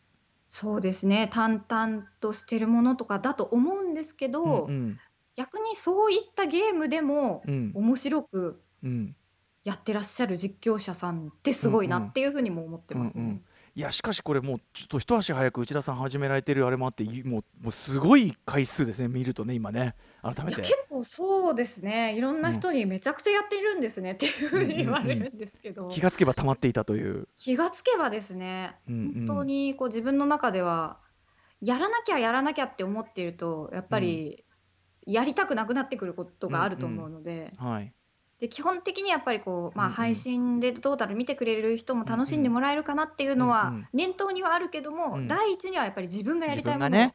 [0.47, 4.99] そうですね、淡々としてるものとかだと思うんですけうんど、うん。
[5.36, 7.71] 逆にそういったゲームでもうん。
[7.73, 9.15] 面白くうん
[9.63, 13.23] やってらっしゃる実況者さんってすごいなっていうふうにも思ってますね。
[13.23, 13.45] うんうん。
[13.76, 19.95] いやしかしこれもうちょっと一足早く内田さん始められてるあれもあっていもうもうすごい回数ですね見るとね今ね。
[20.21, 20.58] 改めて。
[20.58, 27.28] 結構そうですね、いろんな人にめちゃくちゃやっているんですねっていうふうに言われるんですけど、気がつけば溜まっていたという。
[27.36, 29.13] 気がつけばですね、うんうん。
[29.28, 30.99] 本当にこう自分の中では、
[31.60, 34.45] やらなきゃやらなきゃって思っていると、やっぱり
[35.06, 37.93] やりたくなくなってくることがあると思うので、はい。
[38.43, 39.95] で基本的にやっぱりこう、まあ、うんうん。
[39.95, 43.88] 配信でトータル見てくれる人も楽しんでもらえるかなっていうのはうんうん。
[43.93, 45.29] 念頭にはあるけども、うん。
[45.29, 47.12] 第一にはやっぱり自分がやりたいものを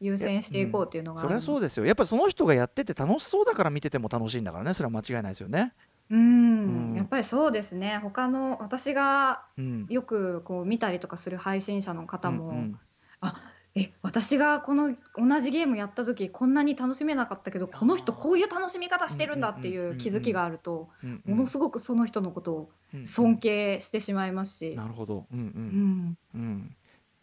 [0.00, 1.84] 優先していこうっていうのがあそるのりゃそうですよ。
[1.84, 4.72] やっぱその人がやってて楽しそうだから見てても楽しいんだからね。
[4.72, 5.72] それは間違いないですよね。
[6.10, 6.90] うん。
[6.90, 6.96] うん。
[6.96, 7.98] やっぱりそうですね。
[8.00, 9.86] 他の私がうん。
[9.88, 12.80] よくこう見たりとかする配信者の方も、うんうん。
[13.20, 25.26] あえ私がこの同じゲームやった時こんなに楽しめなかったけどこの人こういう楽しみ方してるんだっていう気づきがあるとうんものすごくその人のことをうん尊敬してしまいますし、なるほど。
[25.32, 25.42] うんう。
[25.42, 26.76] うんん、うん。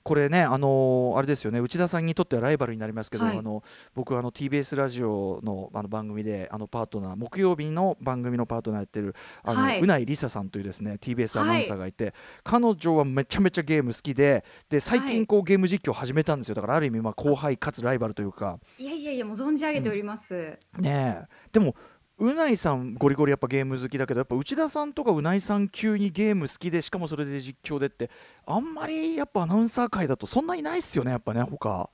[0.09, 3.37] これね、あのーあれですよね、内田さんにとってはライバルになりますけど、はい。
[3.37, 9.79] あの僕あの TBS ラジオのあの番組であのパートナー木曜日の番組のパートナーやってるあの、はい。
[9.79, 15.11] うないりささんというですね TBS アナウンサーがいて、彼女はめちゃめちゃゲーム好きでで最はい。
[15.11, 16.55] 近こうゲーム実況を始めたんですよ。
[16.55, 18.57] だからある意味まあ後輩かつライバルというか。
[18.79, 21.27] いやいやいやもう存じ上げております、ねえ。
[21.51, 21.75] でも
[22.19, 28.09] うないさんゴリゴリやっぱゲーム好きだけどやっぱ内田さんとかうないさん級にゲーム好きでしかもそれで実況でって
[28.45, 31.89] あんまりやっぱアナウンサー界だとそんないないっすよねやっぱね他。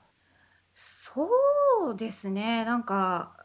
[0.74, 1.28] そ
[1.92, 3.36] うですねなんか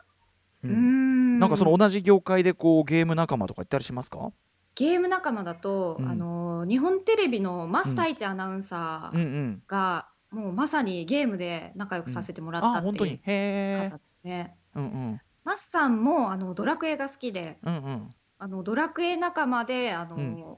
[0.64, 4.32] ううんなんかその同じ業界でこうゲーム仲間とかいったりしますか？
[4.76, 9.58] ゲーム仲間だと、うんあの日本テレビの増太一アナウンサー。
[9.68, 13.90] が、もうまさにゲームで仲良くさせてもらったあ本当にっていう。
[13.90, 13.98] 方。
[13.98, 14.56] ですね。
[14.76, 18.16] うんうんマスさんもあのドラクエが好きで、うんうん。
[18.38, 20.58] あのドラクエ仲間であの、うん。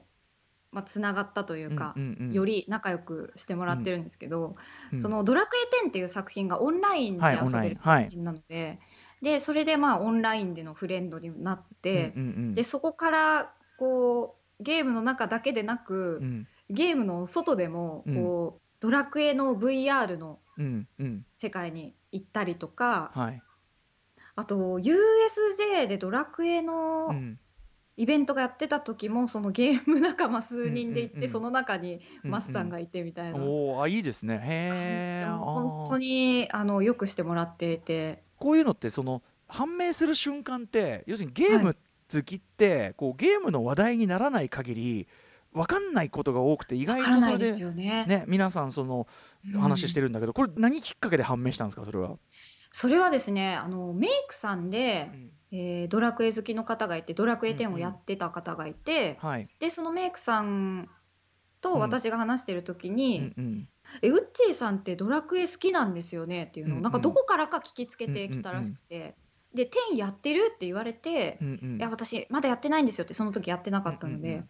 [0.72, 2.32] まあつながったというか、うんうんうん。
[2.32, 4.56] より仲良くしてもらってるんですけど、
[4.92, 5.00] うん。
[5.00, 7.74] そのドラクエ10っていう作品がオンラインではい遊べるオンライン。
[7.76, 8.78] はい作品なので、
[9.22, 16.48] でそれでまあオンラインでのフレンドになって、うんうんうんでそこからこうゲームの中だけでなく、うん。
[16.70, 18.16] ゲームの外でもうん。
[18.16, 21.26] こう、ドラクエの VR のうんうん。
[21.36, 23.42] 世界に行ったりとか、はい。
[24.36, 27.38] あと USJ でドラクエうのん
[27.96, 34.40] イベントがやってた時もそのゲーム仲間数人で行って、うんうんうんその中にうんマスさんがいてみたいな、おおあいいですね。
[34.42, 34.70] へ
[35.24, 35.26] え。
[35.28, 41.76] 本当ににあのよくしてもらっていてこういうのってその判明する瞬間って要するにゲーム
[42.12, 45.08] 好きってこうゲームの話題にならない限り
[45.52, 48.04] わかんないことが多くて意わ外からないですとそれでよね。
[48.06, 49.06] ね皆さんその
[49.46, 52.16] うん話してるんだけどこれ何きっかけで判明したんですかそれは？
[52.76, 55.30] それはですねあのメイクさんでう、ん。
[55.52, 59.48] えードラクエ好きの方がいてドラクエ10をやってた方がいて、はい。
[59.60, 60.88] でそのメイクさん
[61.60, 61.78] とうん。
[61.78, 63.68] 私が話してる時うに、んうん。
[64.02, 66.46] えウッチーさんってドラクエ好きなんですよね？
[66.46, 66.82] っていうのを、うんうん。
[66.82, 69.14] なんかどこからか聞きつけてきたらしくて、
[69.54, 71.76] で10やってるって言われて、うんうん。
[71.76, 74.48] いや私まだやってないんですよってその時やってなかったので、うんうんうん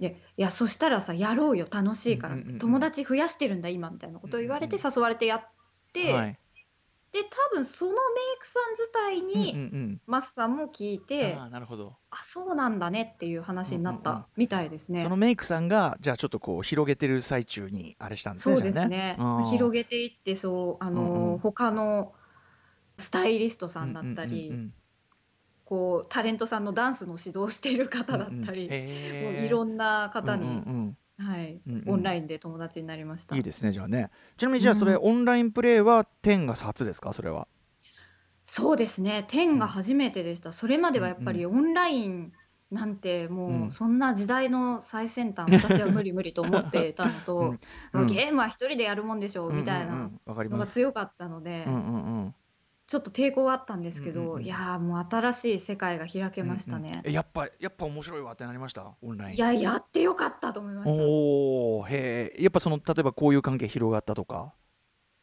[0.00, 2.58] でいやそしたらさやろうよ楽しいから、うんうんうんうん。
[2.60, 4.82] 友達増やしてるんだ今みたいなことを言われてうん。
[4.82, 5.48] 誘われてやっ
[5.92, 6.38] て、はい
[7.10, 11.96] で多分そのメイクさん自体に、うんうんマスさんも聞いうんて、あーなるほど。
[12.10, 15.04] あそうなんだねっていう話になっうんうんうんたみたいですね。
[15.04, 18.54] そのメイクさんがじゃあちょっとこう広げてる最中にあれしたんですね。
[18.54, 19.16] そうですじゃあね。
[19.18, 22.12] うん広げていってそうあの、うんうん他の
[22.98, 24.74] スタイリストさんだったり、うんうんうん
[25.64, 33.34] こうタレントさんのダンスの指導している方だったうんうんり、へーもういろんな方に、うんうんはい、うんうんオンラインで友達になりました。
[33.34, 34.10] うんいいですねじゃあね。
[34.36, 37.12] ちなみにじゃあそれ、うんオンラインプレイは10が初ですか？
[37.12, 37.48] それは。
[38.44, 39.26] そうですね。
[39.28, 40.52] 10が初めてでした。
[40.52, 42.32] それまではやっぱりオンライン
[42.70, 47.60] なんてうんもうそんな時代の最先端、私は無理無理と思ってたのと、うん
[47.92, 50.66] もうんうゲームは一人でやるもんでしょうみたいなうんうんうんわかりのます。
[50.66, 52.34] が強かったので、うんうんうん
[52.88, 57.06] ちょっと抵抗はあったんですけど、うんうんうんいやーもう新しい世界が開けましたねうんうん。
[57.10, 58.96] えやっぱやっぱ面白いわってなりました？
[59.02, 59.36] オンライン。
[59.36, 60.92] いや、やってよかったと思いました。
[60.92, 64.54] うおおへえやっぱその例えばこういう関係広がったとか？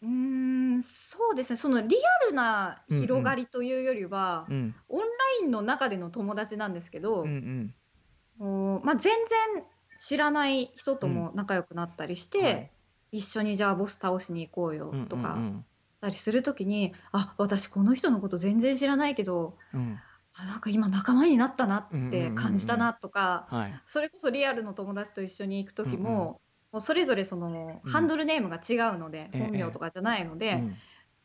[0.04, 1.58] ーん、そうですね。
[1.58, 5.08] そのリアルな広がりというよりは、うんオンラ
[5.42, 7.76] インの中での友達なんですけど、うんうん
[8.38, 9.12] もうまあ、全
[9.56, 9.64] 然
[9.98, 12.72] 知らない人とも仲良くなったりして、はい
[13.12, 15.75] 一緒にじゃあボス倒しに行こうようんとか、うんうんし
[16.06, 20.00] たりするときにあ私この人のこと全然知らないけどうん。
[20.38, 22.36] あなんか今仲間になったなってうんうんうんうん。
[22.36, 23.82] 感じたなとか、はい。
[23.86, 26.18] それこそリアルの友達と一緒に行く時も,、うんうん。
[26.24, 26.40] も
[26.74, 27.92] うそれぞれそのうん。
[27.92, 29.40] ハンドルネームが違うので、ええ。
[29.40, 30.76] 本名とかじゃないので、うん。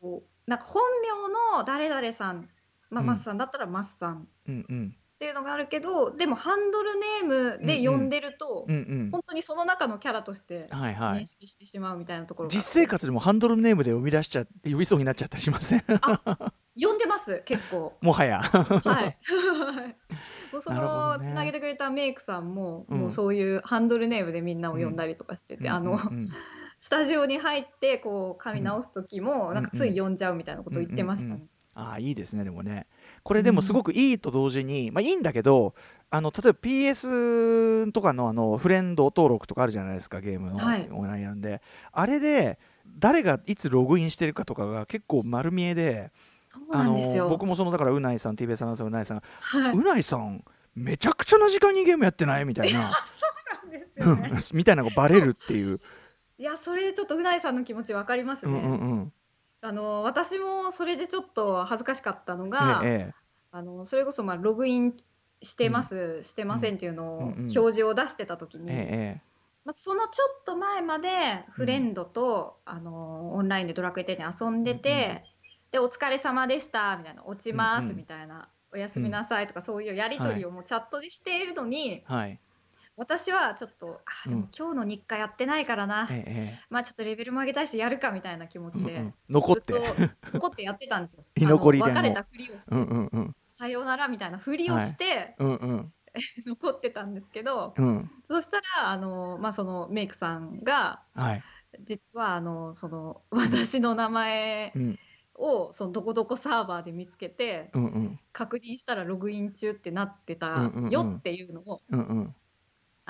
[0.00, 2.48] こうなんか本名の誰々さん、
[2.88, 3.06] まあ、うん。
[3.08, 9.10] マスさんだったらマスさんっうんうんていうのがあるけどでもハンドルネームで呼んでると、うんうん。
[9.12, 11.20] 本当にその中のキャラとしてはいはい。
[11.20, 12.66] 認識してしまうみたいなところがあって。
[12.66, 15.84] 実生活でもハンドルネームで呼び出しちゃ呼びそうになっちゃったりしません？
[16.80, 17.92] 呼んでます結構。
[18.00, 18.40] もはや。
[18.40, 19.18] はい。
[20.52, 22.98] もうそのつなげてくれたメイクさんも、うん。
[22.98, 26.22] もうそういうハンドルネームでみんなを呼んだりとかしてて、あの、うんうん。
[26.24, 26.28] うん
[26.82, 31.46] スタジオに入ってこう髪直す時も、んなんかつい呼んじゃうみたいなことを言ってましたね。
[31.74, 32.86] ああいいですねでもね
[33.22, 35.74] これでもすごくいいと同時に、まあいいんだけど
[36.10, 40.88] あの例えば PS とかのあのフレンド登録とかあるじゃないですかゲームのはい。
[40.90, 41.62] オンラインなんで、
[41.92, 42.58] あれで
[42.98, 46.10] 誰がいつログインしてるかとかが結構丸見えで
[47.28, 49.72] 僕もそのだからうないさん TBS アナウンサーうないさん、はい。
[49.72, 50.42] うないさん
[50.74, 52.92] めちゃくちゃな時間にゲームやってないみたいな。
[52.92, 55.80] そうなんですうよみたいなのがバレるっていう。
[56.38, 58.52] いやそれでちょっとうないさんの気持ちわかりますね。
[58.52, 59.12] うんうんうん
[59.62, 63.14] あの私もそれでちょっと恥ずかしかったのが、ええ
[63.52, 64.94] あのそれこそまあログイン
[65.42, 67.24] してます、してませんっていうのを、うん。
[67.24, 69.22] うん表示を出してた時に、えええ
[69.64, 75.20] まあ、そのちょっと前までフレンドと、あのオンラインでドラクエ10で遊んでて、うんうん
[75.70, 77.88] でお疲れ様でしたみたいな落ちまうんうん。
[77.90, 82.40] すみたいな、おやすみなさいとかそういうやり取りをもうチャットでしているのに、えはい
[83.00, 84.40] 私はちょっとあでうん。
[84.42, 89.14] も今日の日課やってないからな、えええまあちょっとレベルも上げたいしやるかみたいな気持ちで、えうんうん。
[89.30, 89.72] 残って。
[90.34, 91.24] 残ってやってたんですよ。
[91.34, 93.36] 居 残り別れたふりをして、うんうんうん。
[93.46, 95.92] さよならみたいなふりをして、うんうん。
[96.46, 98.10] 残ってたんですけど、うん。
[98.28, 101.42] そしたらあの、まあ、そのメイクさんがはい。
[101.80, 104.98] 実はあのその私の名前うん。
[105.36, 108.20] をそのどこどこサーバーで見つけてうんうん。
[108.32, 110.90] 確認したらログイン中ってなってたうんうんうん。
[110.90, 112.34] よっていうのをうんうん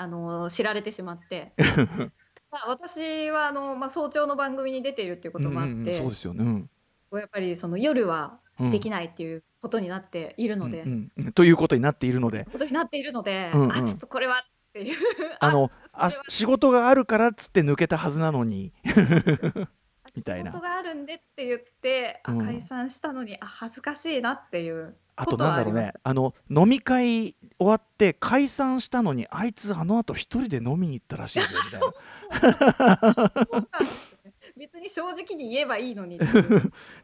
[0.01, 1.53] あの知られてしまって、
[2.49, 6.65] まあ、私はあの、まあ、早朝の番組に出ているっていうこともあって、うんうんうんそうですよね。
[7.11, 8.71] やっぱりその夜はうん。
[8.71, 12.45] できないっていうことになっているので、うんうんということになっているので。
[12.45, 13.71] ことになっているので、うんうん。
[13.71, 14.97] あちょっとこれはっていう。
[15.39, 18.73] あのあ 仕事があるからっつって抜けたはずなのに。
[20.15, 20.51] みたいな。
[20.51, 22.39] 仕事があるんでって言って、あうん。
[22.39, 25.73] 解散したのにあ恥ずかしいなっていうあことなんだろう。
[25.73, 32.97] ねあの飲み会終わって解散したのにあいつあの後一人で飲みに行ったらしいぞみたいな。
[32.99, 36.19] そうなんですよね別に正直に言えばいいのに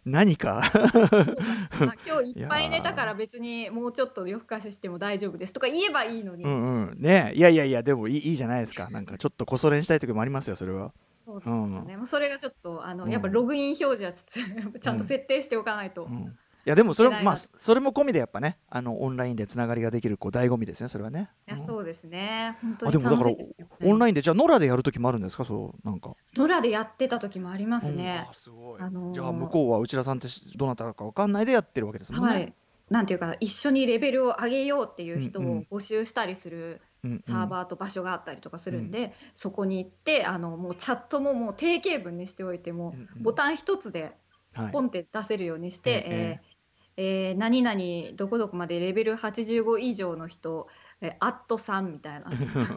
[0.06, 0.72] 何か？
[0.74, 1.42] そうなんです
[1.82, 6.98] あ今日いっぱい寝たから別にもうちょっと夜更かししても大丈夫ですとか言えばいいのに、うんうん。
[7.00, 7.32] ね。
[7.36, 8.90] いやいやいやでもいいいいじゃないですか。
[8.92, 10.92] なんかちょっとこそ練したい時もありますよそれは。
[11.16, 16.14] そうですよね、もうそれがちょっとあの、うんやっぱログイン表示はちょっと ちゃんと設定しておかないと、うん。
[16.14, 16.26] い
[16.70, 21.30] やでもそれいけないなまあそれも込みでやっぱねあのオンラインでつながりができるこう醍醐味ですねそれはね。
[21.48, 21.66] いやうん。
[21.66, 22.58] そうですね。
[22.62, 25.46] 本当に楽しいですよ、ね、オンラインでじゃあノラでやる時もあるんですか？
[25.46, 26.16] そうなんか。
[26.36, 28.82] ノラでやってた時もありますうんねあ、すごい。
[28.82, 32.28] あのーじゃあ向こうは内田さんってしどなたかわかんないでやってるわけですもんね。
[32.34, 32.54] はい。
[32.90, 35.58] なんていうか一緒にレベルを上げようっていう人うんうん。
[35.72, 37.20] を募集したりするうんうん。
[37.20, 43.24] サーバーと場所があったりとかするんで、そこに行ってあのもうチャットももう定型文にしておいても、うんうん。
[43.24, 44.18] ボタン一つで
[44.54, 44.72] はい。
[44.72, 46.04] ポンって出せるようにして、ええ。
[46.10, 46.57] えー
[46.98, 50.68] えー何々どこどこまでレベル85以上の人
[51.02, 52.32] えーアット3みたいな。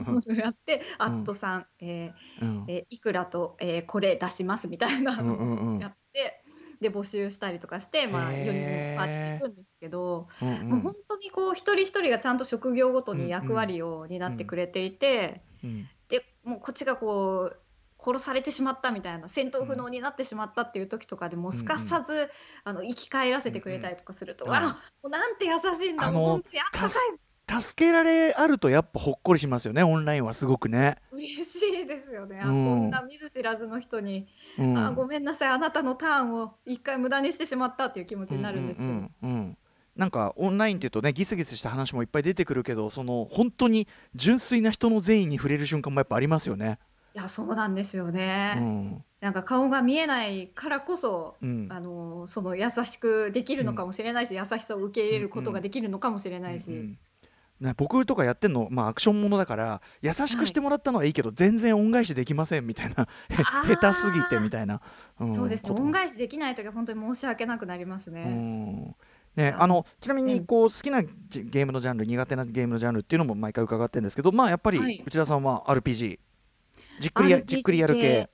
[0.05, 2.65] ことをやって、アット3、えーうん。
[2.69, 5.13] えーいくらと、えーこれ出しますみたいな。
[5.13, 5.73] うんうんうん。
[5.75, 6.45] のをやって、
[6.81, 8.45] で募集したりとかして、まあ、へー。
[8.45, 10.69] 4人のパーティーに行くんですけど、うんうん。
[10.69, 15.89] もう本当にこう一人一人がちゃんと職業ごとに役割を担ってくれていて、うん。
[16.09, 17.63] でもうこっちがこう
[18.03, 22.31] 殺されてしまったみたいな戦闘不能になってしまったっていう時とかでもうすかさず、
[22.65, 24.51] あの生き返らせてくれたりとかすると、うん。
[24.51, 24.69] うんあも
[25.05, 26.93] うなんて優しいんだもう本当にあったかい。
[27.63, 32.65] 助けられあるとやっぱほっこりしますよねオンラインはすごくね、嬉しいですよね、あうん。
[32.65, 39.59] こんな見ず知らずの人に、うん、あごめんなさいあなたのターンを一回無駄にしてしまったっていう気持ちになるんですけど、うんうんうんうん。
[39.97, 46.79] なんかオンラインっていうとねギスギスした話もいっぱい出てくるけどその本当に純粋な人の善意に触れる瞬間もやっぱありますよね。
[47.15, 49.05] いやそうなんですよね、うん。
[49.21, 51.67] なんか顔が見えないからこそうん。
[51.71, 56.99] あのその優しくできるのかもしれないし、優しさを受け入れることができるのかもしれないし、うんうん
[57.61, 63.07] ね、僕とかやってんの、まあ、アクションものだから優しくしてもらったのはいいけど、全然恩返しできませんみたいな。
[63.29, 64.81] 下手すぎてみたいな、
[65.23, 65.35] ん。
[65.35, 65.73] そうですね。
[65.73, 68.25] 恩返しできない時は本当に申し訳なくなりますうね。
[68.25, 68.97] ん。
[69.37, 70.29] ね、やあのちなみうん。
[70.29, 71.09] にこう好きなゲ
[71.45, 75.03] ゲームのジャンル苦手なゲームのジャンルっていうのも毎回伺ってるんですけどまあやっぱりはい。
[75.07, 76.19] 内田さんは RPG
[77.01, 78.31] じっくりやじっくりやる系。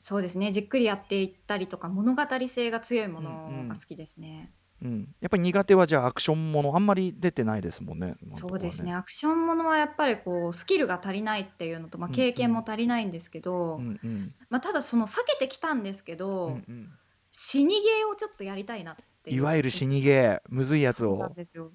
[0.00, 0.52] そうですね。
[0.52, 4.52] じっくりやっていったりとか物語性が強いものが好きですね。
[4.82, 8.08] うん、やっぱり苦手はじゃあアクションものあんまり出てないですもんね。
[8.08, 8.16] ね。
[8.32, 8.94] そうですね。
[8.94, 16.88] アクションものはやっぱりこうスキルが足りないっていうのと、まあ、経験も足りないんですけど、うんうん、まあ、ただその避けてきたんですけど、うんうん、
[17.30, 20.40] 死にゲーをちょっとやりたいなっていわゆる死にゲー。
[20.50, 21.12] むずいやつを。
[21.12, 21.72] そうなんですよ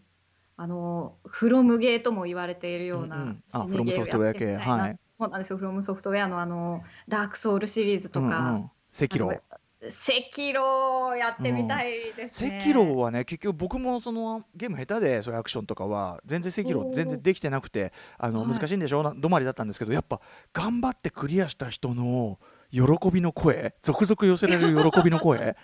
[0.61, 5.57] あのフロムゲーとも言われているような死にゲーをやってみたいな、はい、そうなんですよ。
[5.57, 9.39] フロムソフトウェアのあのダークソウルシリーズとか、うんうん、赤狼
[9.81, 20.21] 赤狼やってみたいですね、うん、赤狼はね結局僕もそのゲーム下手でそういうアクションとかは全然赤狼全然できてなくてあの難しいんでしょうな止まりだったんですけどやっぱ
[20.53, 22.37] 頑張ってクリアした人の
[22.71, 22.81] 喜
[23.11, 25.55] びの声続々寄せられる喜びの声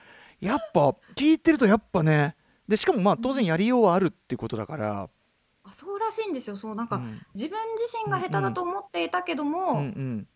[0.42, 2.36] やっぱ聞いてるとやっぱね
[2.68, 5.10] でしかもまあ当然やりようはあるっていうことだから。
[5.64, 6.56] あそうらしいんですよ。
[6.56, 10.28] そうなんか、うん、自分自身が下手だと思っていたけども、うんうん、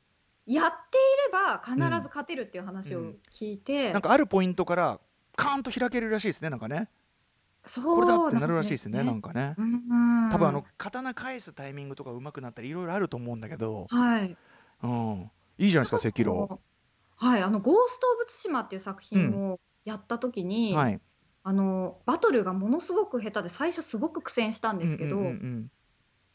[0.45, 4.99] やっていれば必ず勝てるっていう話を聞いて、うん、なんかあるポイントから
[5.35, 6.89] カーンと開けるらしいですねなんかね。
[7.63, 13.85] そうこれだってなるらしいですね、ね、なんかね、うん、多分あの刀返すタイミングとか上手くなったりいろいろあると思うんだけど。
[13.89, 14.35] はい、
[14.83, 16.59] うん、いいじゃないですか赤狼
[17.17, 20.99] はいあの「ゴースト・オブ・ツシマ」っていう作品をやった時に、はい
[21.43, 25.71] あのバトルがものすごく下手で最初すごく苦戦したんですけど、うんうんうん、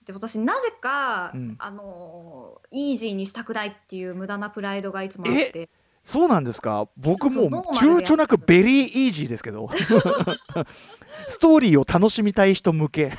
[0.04, 5.70] で私なぜか、うん、あのイージーにしたくないっていう無駄なプライドがいつもあって。
[6.04, 6.88] そうなんですか？
[6.96, 9.68] 僕も躊躇なくベリーイージーですけど。
[11.28, 13.02] ストーリーを楽しみたい人向け。
[13.02, 13.16] いや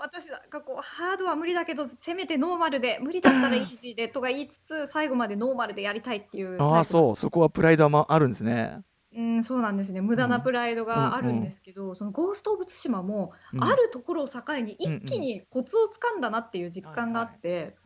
[0.00, 7.16] 私なんかこうハードは無理だけどせめてノーマルで無理だったらイージーでとか言いつつ最後までノーマルでやりたいっていうああそう。
[7.16, 8.82] そこはプライドはあるんですね
[9.14, 10.00] うん、そうなんですね。
[10.00, 17.76] 無駄なプライドがあるんですけど、そのゴースト・オブ・ツシマも、あるところを境に一気にコツをつかんだなっていう実感があって、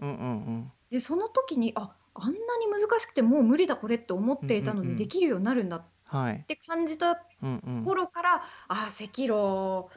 [0.91, 7.25] で、その時に、あ、あんなに難しくてもう無理だこれって思っていたのにできるようになるんだっって感じた
[7.85, 9.89] 頃から、ああ赤狼、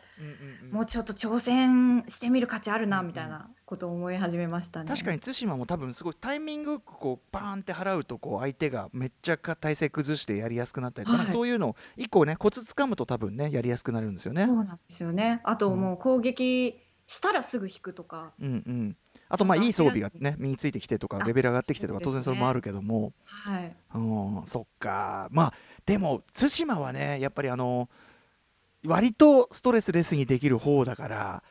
[0.72, 4.89] もうちょっと挑戦してみる価値あるなみたいなことを思い始めましたね。
[4.89, 14.45] 確かに対馬も多分すごいタイミングこうバーンって払うとこう相手がめっちゃ体勢崩してやりやすくなったりとか、はい、そういうの一個ねコツつかむと多分ねやりやすくなるんですよね。
[14.45, 15.41] そうなんですよね。
[15.43, 18.34] あともう攻撃したらすぐ引くとか。
[18.39, 18.97] うんうん
[19.36, 25.27] あとまあいい装備がね身についてきてとかレベル上がってきてとか当然それもあるけども、はい、うん、そっか。
[25.31, 25.53] まあ
[25.86, 27.89] でも対馬はねやっぱりあの
[28.86, 31.43] 割とストレスレスにできる方だから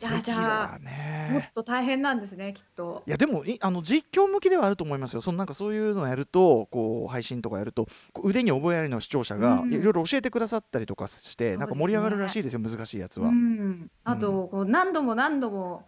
[0.00, 3.02] いやじゃあ、ね、もっと大変なんですねきっと。
[3.06, 5.20] いやでもあの実況向きではあると思いますよ。
[5.20, 7.86] そのなんかそういうのをやるとこう配信とかやると
[8.22, 15.86] 腕に覚えありの視聴者がいろいろ教えてくださったりとかして、うん、なんか盛り上がるらしいですよ、難しいやつは、うん、あとこう何度も何度も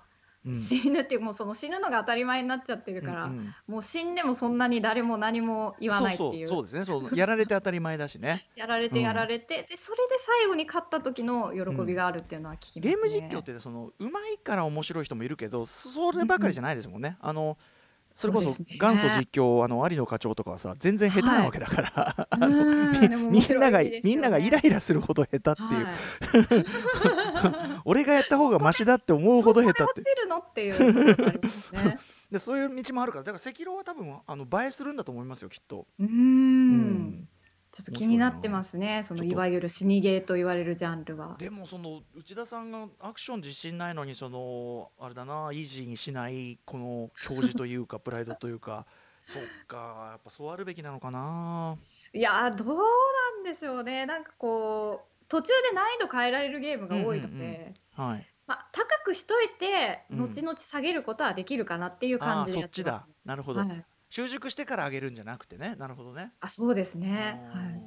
[0.53, 6.49] 死ぬっていうもうその死ぬのが当たり前になっちゃってるから、うんうん、もう死んでもそんなに誰も何も言わないっていう。
[6.49, 6.84] そうですね。
[6.84, 8.49] そうやられて当たり前だしね。
[8.57, 17.57] やられてやられて、うん、でそれで最後に勝った時の喜びがあるっていうのは聞きます、ね、ゲーム実況ってそのうまいから面白い人もいるけどそればかりじゃないですもんね、あの
[18.14, 25.92] それこそ元祖実況、あの有野課長とかはさ全然下手なわけだから、はい、みんなが、みんながイライラするほど下手っていう、は
[27.72, 30.02] い、 俺がやった方がましだって思うほど下手って。
[30.02, 30.92] そるのっていう
[31.72, 31.98] ね、
[32.30, 35.86] でそういう道もあるからだから赤狼は多分あの映えするんだと思いますよきっと。
[35.98, 37.28] うん
[37.73, 41.37] ちょっと気になってますね、そのいわゆる死にゲーと言われるジャンルは。
[41.39, 48.85] でも、その内田さんがアクション自信ないのに、そのあれだな、イージーにしない、この教示というか、 プライドというか、
[49.25, 51.79] そっか、やっぱそうあるべきなのかな。
[52.12, 58.29] いやどうなんでしょうね、なんかこう、途中で難易度変えられるゲームが多いので、はい。
[58.47, 65.74] まあ、高くしといて、後々下げることはできるかなっていう感じでやってます、なるほど、はい習熟してから上げるんじゃなくてね。
[65.78, 66.32] なるほどね。
[66.40, 67.42] あそうですね。
[67.48, 67.82] はい。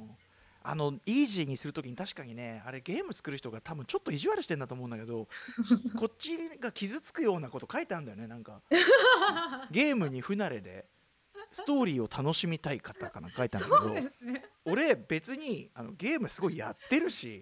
[0.64, 5.28] あのイージーにするときに確かにねあれゲーム作る人が多分ちょっと意地悪してんだと思うんだけど
[5.96, 8.60] こっちが傷つくようなこと書いてあるんだよねなんか。
[9.70, 10.88] ゲームに不慣れで
[11.52, 17.40] ストーリーを楽しみたい方かな書いてあるんだけど、ね、俺別にあのゲームすごいやってるし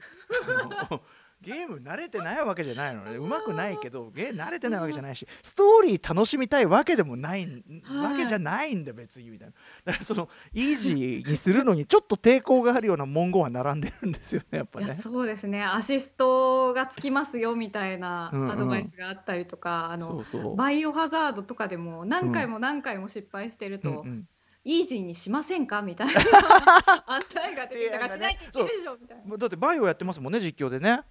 [1.40, 3.04] ゲーム慣れてないわけじゃないの。
[3.04, 7.46] ねうまくないけどゲーム慣れてないわけじゃないしストーリー楽しみたいわけでもない、
[7.90, 9.54] わけじゃないんだ別にみたいな。
[9.84, 14.94] だからそのイージーにするのにちょっと抵抗があるような文言は並んでるんですよねやっぱね。
[14.94, 15.62] そうですね。
[15.62, 20.24] アシストがつきますよみたいなアドバイスがあったりとか、あの
[20.56, 24.28] バイオハザードとかでも何回も何回も失敗してると、うんうん。
[24.66, 25.82] イージーにしませんか？
[25.82, 26.14] みたいな
[27.06, 29.36] 案内が出てきたからしないって言ってるでしょみたいな。
[29.36, 31.02] だってバイオやってますもんね実況でね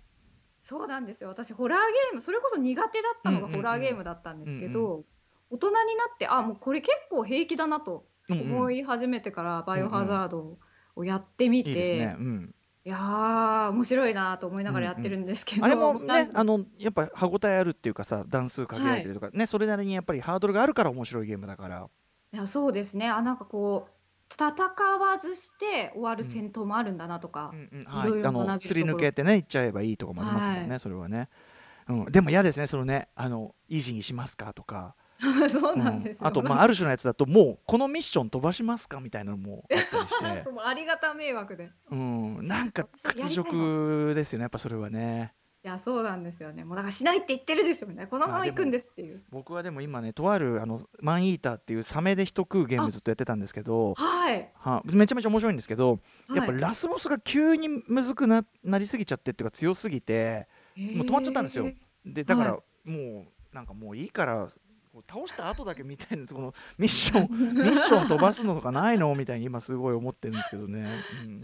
[0.64, 1.30] そうなんですよ。
[1.30, 5.04] 私ホラーゲームそれこそ苦手だったのがホラーゲームだったんですけど、
[5.50, 10.58] 大人になってあもうこれ結構平気だなと思い始めてからバイオハザード
[10.96, 12.56] をやってみて、いいね、うん、
[12.86, 21.88] いや面白いなと思いながらやってるんですけど、うんうん、あれもね あのやっぱ歯応えあるっていうかさ段数限られてるとか、はい、ねそれなりにやっぱりハードルがあるから面白いゲームだから。
[22.32, 23.10] いやそうですね。
[23.10, 23.93] あなんかこう
[24.34, 28.22] 戦わずして終わる戦闘もあるんだなとか、いろい。
[28.22, 31.30] ろ学びすり抜けてねいっちゃえばいいとかもありますもんね、はい、それはね、
[31.88, 34.96] うん、でも嫌ですねそのねあのイージーにしますかとか。
[35.48, 39.78] そうなんですよ、うん、あと、まあ、ある種のやつだともうこのミッション飛ばしますかみたいなのもあっ
[40.20, 40.50] たりして。
[40.66, 41.70] ありがた迷惑で。
[41.92, 42.48] うん。
[42.48, 45.34] なんか屈辱ですよねやっぱそれはね
[45.66, 46.66] いやそうなんですよね。
[46.66, 48.10] もうだからしないって言ってるでしょみたいな。
[48.10, 49.24] このまま行くんですっていう。
[49.32, 54.52] 僕はでも今ねとあるあのマンイーターっていうサメで人食うゲームずっとやってたんですけどはい。
[54.56, 56.00] はめちゃめちゃ面白いんですけど、
[56.36, 61.66] やっぱラスボスが急にむずくななりすぎちゃってっていうか強すぎてもう止まっちゃったんですよ。
[62.06, 62.52] でだから、
[62.84, 64.50] もうなんかもういいから
[65.08, 70.88] 倒した後だけみたいなこのミッション ミッション飛ばすのとかないのみたいに今すごい思ってるんですけどね。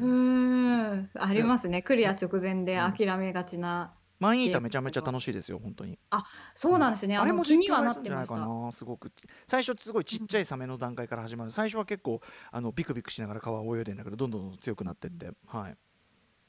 [0.02, 1.10] うん、ん。
[1.16, 1.82] ありますね。
[1.82, 3.94] クリア直前で諦めがちな。
[4.20, 5.98] マンイーターめちゃめちゃ楽しいですよ本当に。
[6.10, 7.18] あそうなんですね。
[7.18, 8.36] あれも気にはなってました。
[8.72, 9.12] すごく
[9.48, 11.52] 最初すごいちっちゃいサメの段階から始まる。
[11.52, 15.78] 最初は結構あのビクビクしながら川を泳いでんだけどどんどん強くなってってはい。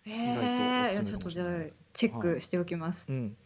[0.03, 1.47] へえー、ちょっとじゃあ
[1.93, 3.13] チェックしておきます。
[3.13, 3.37] はい、うん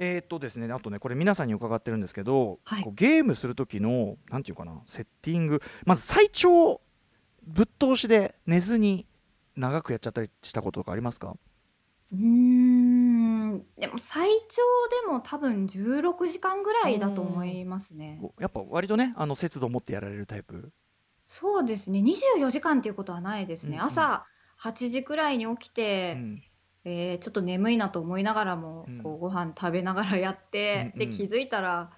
[0.00, 6.80] えー、っとですね、あとね、これ皆さんに伺ってるんですけど、はい、こうゲームする時の、なんていうかな、セッティング、まず最長、
[7.42, 9.06] ぶっ通しで寝ずに
[9.56, 11.36] 長くやっちゃったりしたこととかありますか？
[12.12, 12.20] うん
[13.78, 18.20] でも最長でも多分16時間ぐらいだと思いますね。
[18.38, 20.72] やっぱ割とね、あの節度を持ってやられるタイプ？
[21.24, 23.76] そうですね、24時間っていうことはないですね。
[23.76, 24.26] うんうん、朝
[24.62, 26.42] 8時くらいに起きて、うん。
[26.84, 31.90] えー、ちょっと眠いなと思いながらも、うん、こうご飯食べながらやって、うんうん、で気づいたら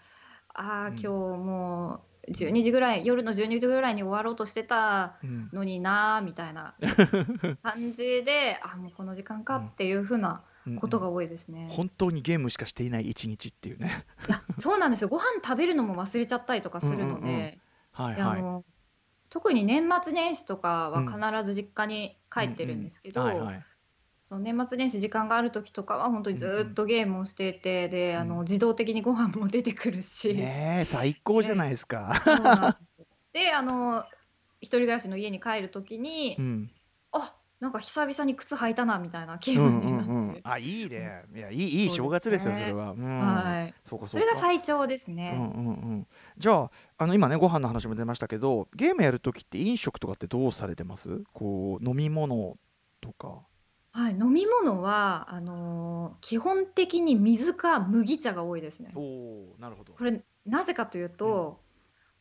[0.52, 5.18] ああ今日もう12時ぐらい夜の12時ぐらいに終わろうとしてた
[5.52, 6.74] のになーみたいな
[7.62, 10.44] 感じで、あもうこの時間かっていうふうな
[10.78, 14.04] ことが多いですね、うんうん、本当にゲームしかしていない一日っていうね。
[14.28, 15.08] いやそうなんですよ。
[15.08, 17.58] ご飯食べるのも忘れちゃったりとかするので、
[17.92, 18.64] はいはい、あの
[19.30, 23.24] 特に年末年始とかは必ず実家に帰ってるんですけど、
[24.38, 32.76] 年末年始時間がある時とかは本当にずっとゲームをしてて、であの自動的にご飯も出てくるし、 ねえ最高じゃないですか。
[32.80, 32.96] です
[33.32, 34.04] であの
[34.60, 36.79] 一人暮らしの家に帰る時に、うん、あ
[37.60, 41.24] なんか久々に靴履いたなみたいな気分になって、うんうんうん、あいいね。
[41.34, 43.74] いやいいいい正月ですよそれは、うん、はい。
[43.88, 46.06] そうかそれが最長ですね、うんうんうん、
[46.38, 51.22] じゃああの今ねご飯の話も出ましたけどゲームやる時って飲食とかってどうされてます？
[51.34, 52.56] こう飲み物
[53.00, 53.42] とか。
[53.92, 58.92] はい、飲み物は、あの、基本的に水か麦茶が多いですね。
[58.94, 59.94] おお、なるほど。
[59.94, 61.10] これ、なぜかといううん。
[61.10, 61.60] と、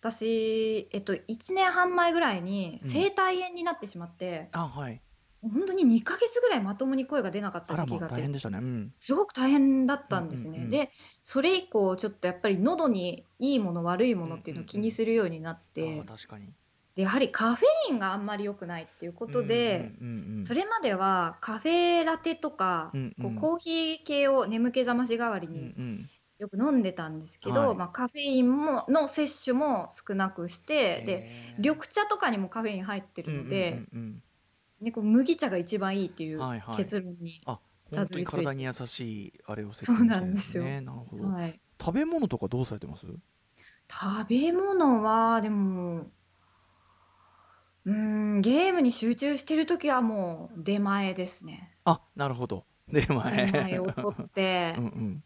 [0.01, 4.99] 私、えっと、1年半前ぐらいに声帯炎になってしまって、あ、はい。
[5.41, 8.57] もうほんとに2ヶ月ぐらいまともに声が出なかった時期があっ大変て、でしたね。
[8.57, 8.89] うん。
[8.89, 10.59] すごく大変だったんですね。
[10.59, 10.91] うんで、
[11.23, 16.53] それ以降ちょっとやっぱり喉にいいもの悪いものっていうのを気にするようになっあて確かに。
[16.95, 19.93] でやはりカフェインがあんまり良くないっていうことで、
[20.41, 25.73] それまではカフェラテとか、うんうん、こうコーヒー系を眠気覚まし代わりに
[26.39, 33.81] よく飲んでたんですけど、はい、まあ、カフェインもの摂取も少なくしてで緑茶とかにもカフェイン入ってるので、
[34.81, 36.39] ね、こう麦茶が一番いいっていう
[36.75, 37.41] 結論に
[37.91, 43.05] たどり着いて、はいはい、体に優しいあれを、ね、そうなんですよ、なるほど、はい、食べ物とかどうされてます？
[43.89, 46.11] 食べ物はでも
[47.85, 51.77] うん、ゲームに集中してる時はもう出前ですね。
[51.85, 52.65] あ、なるほど。
[52.87, 55.23] 出出前を取っうて、 んうん。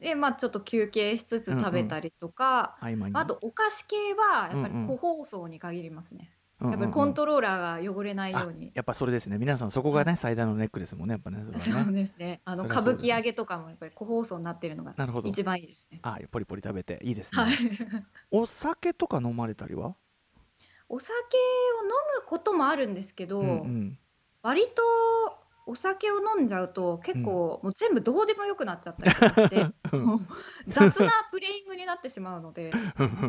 [0.00, 6.32] で、ま、ちょっと休憩しつつ食べたりとか、合間あとお菓子系はやっぱり個包装に限りますね。
[6.62, 8.70] やっぱりコントローラーが汚れないように。
[8.74, 9.38] やっぱそれですね。
[9.38, 12.42] 皆さんそこがね、最大のネックですもんね、やっぱね、そそうですね。
[12.44, 14.94] あの歌舞伎揚げとかもやっぱり個包装になってるのが
[15.24, 16.00] 一番いいですね。
[16.02, 17.56] あ、ポリポリ食べていいですはい。
[18.30, 19.94] お酒とか飲まれたりは？
[20.88, 21.16] お酒を
[21.84, 21.88] 飲
[22.20, 23.98] むこともあるんですけど、うんうん。
[24.42, 24.82] 割と
[25.70, 29.66] お酒を飲んじゃうと結構もう全部どうでもよくなっちゃったりとかして、
[30.66, 32.72] 雑なプレイングになってしまうので、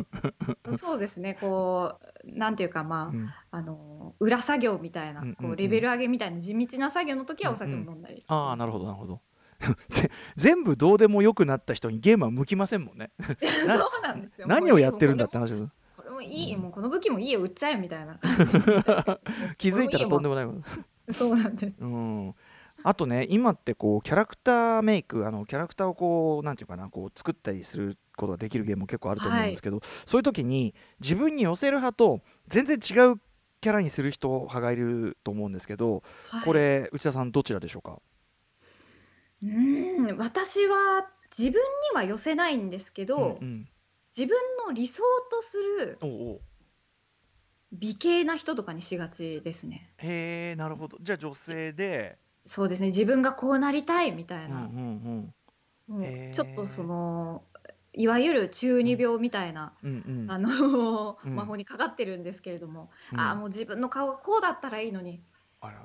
[0.76, 3.26] そうですね、こう、なんていうか、まうん。
[3.26, 9.20] あ、あの、裏作業みたいな、こうレベル上げみたいな地道な作業の時はお酒を飲んだりああ、なるほどなるほど。
[10.34, 13.12] 全部どうでもよくなった人にゲームは向きませんもんね。
[13.40, 14.48] そうなんですよ。
[14.48, 15.72] 何をやってるんだって話です。
[16.10, 18.18] もいい、もうこの武器もいいよ売っちゃえみたいな
[19.58, 20.64] 気づいたらとんでもないもん
[21.10, 21.82] そうなんです。
[21.82, 22.34] うん。
[22.84, 33.20] あとね今ってこうキャラクターメイクあのキャラクターをこうなんていうかなこう作ったりすることができるゲームも結構あると思うんですけど、そういう時に自分に寄せる派と全然違う
[33.60, 36.44] キャラにする人派がいると思うんですけど、はい。
[36.44, 38.00] これ内田さんどちらでしょうか？
[39.42, 43.68] うーん私は自分には寄せないんですけど、うんうん。
[44.16, 44.36] 自分
[44.66, 46.40] の理想とするおうおう
[47.72, 49.88] 美形な人とかにしがちですね。
[49.98, 50.98] へえなるほど。
[51.00, 52.18] じゃあ女性で。
[52.44, 52.88] そうですね。
[52.88, 55.34] 自分がこうなりたいみたいな、うんうん
[55.88, 55.94] うん。
[55.96, 56.34] もうへー。
[56.34, 57.44] ちょっとその
[57.94, 61.34] いわゆる中二病みたいな、うんうんあの、うん。
[61.34, 63.20] 魔法にかかってるんですけれども、うん。
[63.20, 65.22] ああもう自分の顔がこうだったらいいのに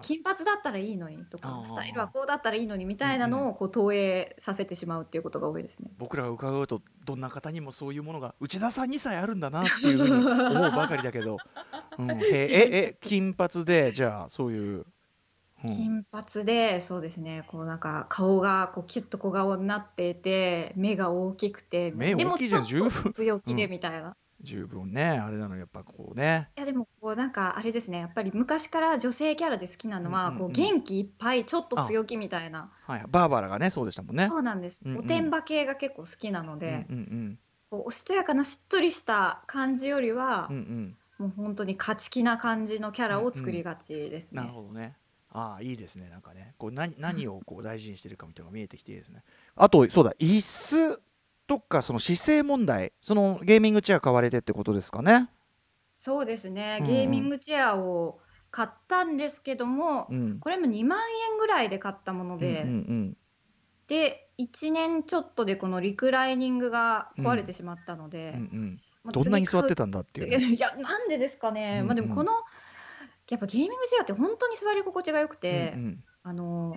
[0.01, 5.91] 金髪だったらいいのにとかスタイルはこうだったらいいのにみたいなのをこう投影させてしまうっていうことが多いですね。
[5.97, 11.37] 僕らが伺うとどんな方にもそういうものが内田さんにさえあるんだなっていうふうに思うばかりだけど、
[11.99, 14.85] うん、へえええ金髪でじゃあそういう、
[15.63, 15.69] うん。
[15.69, 17.43] 金髪でそうですね。
[17.47, 23.71] こうなんか顔がこうキュッと小顔になっていて目が大きくて目でも大きいじゃんちょっと十分強気でうん。
[23.71, 26.49] みたいな、十分ねあれなのやっぱこうね。
[26.57, 30.39] いやでもこうなんかあれですねやっぱり昔から女性キャラで好きなのは、うんうんうん。
[30.39, 34.27] こう元気いっぱいちょっと強気みたいな、はい、バーバラがねそうでしたもんね。
[34.27, 34.99] そうなんです、うんうん。
[34.99, 37.39] おてんば系が結構好きなので、うんうん。
[37.69, 40.61] こうおしとやかなしっとりした感じよりはうんう、ん。
[40.61, 44.41] うんもう本当に勝ち気な感じのキャラを作りがちですね。
[44.43, 44.95] なるほどね。
[45.31, 46.53] ああいいですねなんかね。
[46.59, 49.23] こう何何をこう大事にしてるかみたいなのが見えてきていいですね。
[49.55, 51.01] あとそうだ椅子
[51.47, 55.29] とかその姿勢問題そのゲーミングチェア買われてってことですかね？
[55.97, 56.93] そうですね、うんうん。
[56.93, 58.19] ゲーミングチェアを
[58.51, 60.39] 買ったんですけども、うん。
[60.39, 60.99] これも2万
[61.31, 63.17] 円ぐらいで買ったもので、うんうん
[63.87, 68.41] で1年ちょっとでこのリクライニングが壊れてしまったので、うんうん。
[68.41, 70.55] うんまあどんなに座って次たんだっていうね。
[70.55, 72.33] いやなんでですかね、まあでうんうんもこの
[73.29, 76.03] やっぱゲーミングチェアって本当に座り心地が良くて、うん。
[76.23, 76.75] あの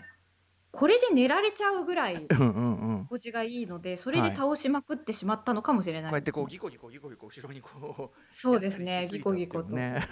[0.73, 2.99] これで寝られちゃうぐらい うんうんうん。
[2.99, 3.05] うん。
[3.07, 9.75] 心地がいいのでそれで倒しまくってしまったのかもしれこうないですね、やってこうギコギコギコギコ後ろにこうそうですねギコギコと。
[9.75, 10.09] はい、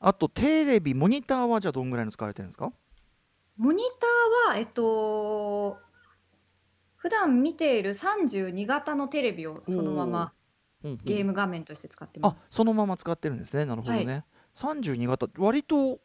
[0.00, 2.72] あとテレビモニターはじゃあどんぐらいの使われてるんですか？
[3.58, 5.78] モニターはえっと
[6.96, 10.32] 普段見ている32型のテレビをそのまま
[10.82, 10.98] うんうん。
[11.04, 12.48] ゲーム画面として使ってあます。
[12.50, 13.66] そのまま使ってるんですね。
[13.66, 14.24] なるほどね、
[14.56, 16.00] 32型割と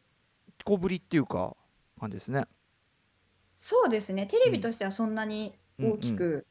[0.65, 1.55] 小ぶりっていうか
[1.99, 2.45] 感じですね
[3.57, 4.27] そうですね。
[4.27, 6.17] テレビとしてはそんなに大きうん。
[6.17, 6.47] く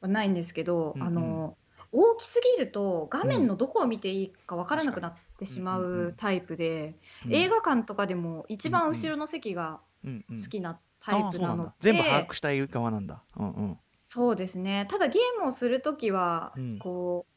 [0.00, 1.06] はないんですけど、うんうん。
[1.06, 1.58] あの
[1.92, 6.08] 大きすぎると画面のどこを見ていいか分からなくなってしまうんうんうん。
[6.08, 7.32] うタイプで、うん。
[7.32, 10.42] 映画館とかでも一番後ろの席がうんうん。
[10.42, 11.76] 好きなタイプなあーそうなんので、だ。
[11.80, 13.22] 全部把握したい側なんだ。
[13.36, 13.78] うんうん。
[13.98, 14.86] そうですね。
[14.90, 16.78] ただゲームをするときは、うん。
[16.78, 17.35] こう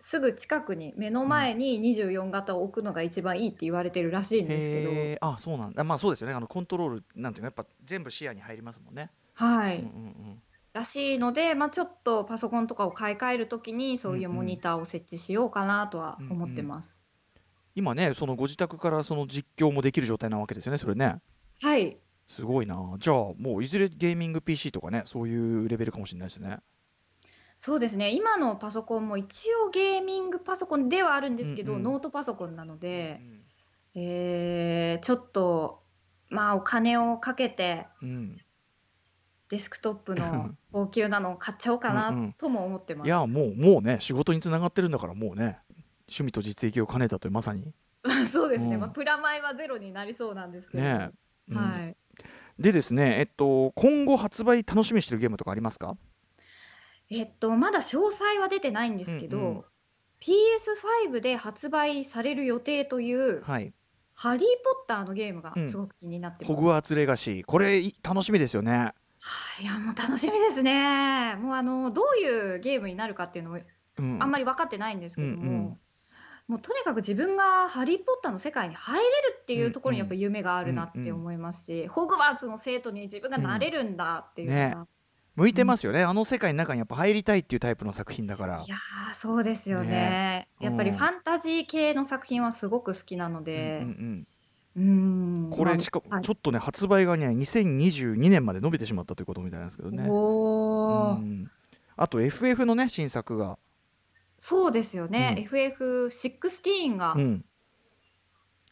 [0.00, 5.84] すぐ近くに目の前に24型を置くのが一番いいって言われてるらしいんですけど、へえあそうなんだ。
[5.84, 6.34] まあそうですよね。
[6.34, 10.42] あのコントロールなんていうのやっぱ全部視野に入りますもんね、はい、うんうん
[10.72, 17.00] らしいので、まあ、ちょっとパソコンとかを買い替えるときにそういうモニターを設置しようかなとは思ってます。
[17.74, 21.16] 今ねそのご自宅からその実況もできる状態なわけですよねそれね。
[21.62, 21.98] はい。
[22.28, 22.76] すごいな。
[22.98, 26.58] じゃあもういずれゲーミング PC とかねそういうレベルかもしれないですね
[27.62, 28.10] そうですね。
[28.10, 31.82] 今のパソコンも一応ゲーミングパソコンではあるんですけど、うんうん。
[31.84, 33.20] ノートパソコンなので
[33.94, 35.82] う、んえーちょっと
[36.30, 38.38] まあお金をかけてうん。
[39.50, 42.28] デスクトップの 高級なのを買っちゃおうかうんうん。
[42.28, 43.06] なとも思ってます。
[43.06, 45.58] いやもうもうね仕事につながってるんだからもうね
[46.08, 47.74] 趣味と実益を兼ねたというまさに。
[48.32, 48.80] そうですね、うん。
[48.80, 51.10] まあ、プラマイはゼロになりそうなんですけど、ね
[51.50, 51.56] うん。
[51.58, 51.96] はい、
[52.58, 55.98] でですねえっと今後発売楽しみにしてるゲームとかありますか？
[57.10, 59.64] えっとまだ詳細は出てないんですけど、うんうん。
[60.20, 63.72] PS5 で発売される予定というはい
[64.14, 65.70] 「ハリー・ポッター」のゲームがうん。
[65.70, 66.54] すごく気になってます。
[66.54, 67.44] ホグワーツレガシー。
[67.44, 68.72] これい楽しみですよね。
[68.72, 68.94] は
[69.60, 71.36] いいやもう楽しみですね。
[71.40, 73.60] もうあのどういうゲームになるかっていうのも
[73.98, 74.22] うん。
[74.22, 75.76] あんまり分かってないんですけども、うんうん。
[76.48, 84.90] もうとにかく自分が「ハリー・ポッター」の世界に入れるっていうところにやっぱ夢があるなって思いますし、ホグワーツの生徒に自分がなれるんだっていうのが、ね
[85.36, 88.62] 向いてますよね、あの世界の中にやっぱ入りたいっていうタイプの作品だから。
[88.62, 89.90] いやーそうですよね。
[89.90, 90.48] ね。
[90.60, 90.96] やっぱりうん。
[90.96, 94.26] ファンタジー系の作品はすごく好きなのうんでうん
[94.76, 95.46] うーん。
[95.46, 95.50] うん。
[95.50, 96.22] こまあれしかはい。
[96.22, 100.06] ちょっとね発売がね2022年まで伸びてしまったということみたいなんですけどね。
[100.08, 101.16] おー。
[101.16, 101.50] うん。
[101.96, 103.58] あと FF のね新作が、
[104.38, 105.44] そうですよね、うん。
[105.44, 107.12] FF16 が。
[107.12, 107.44] うん、こ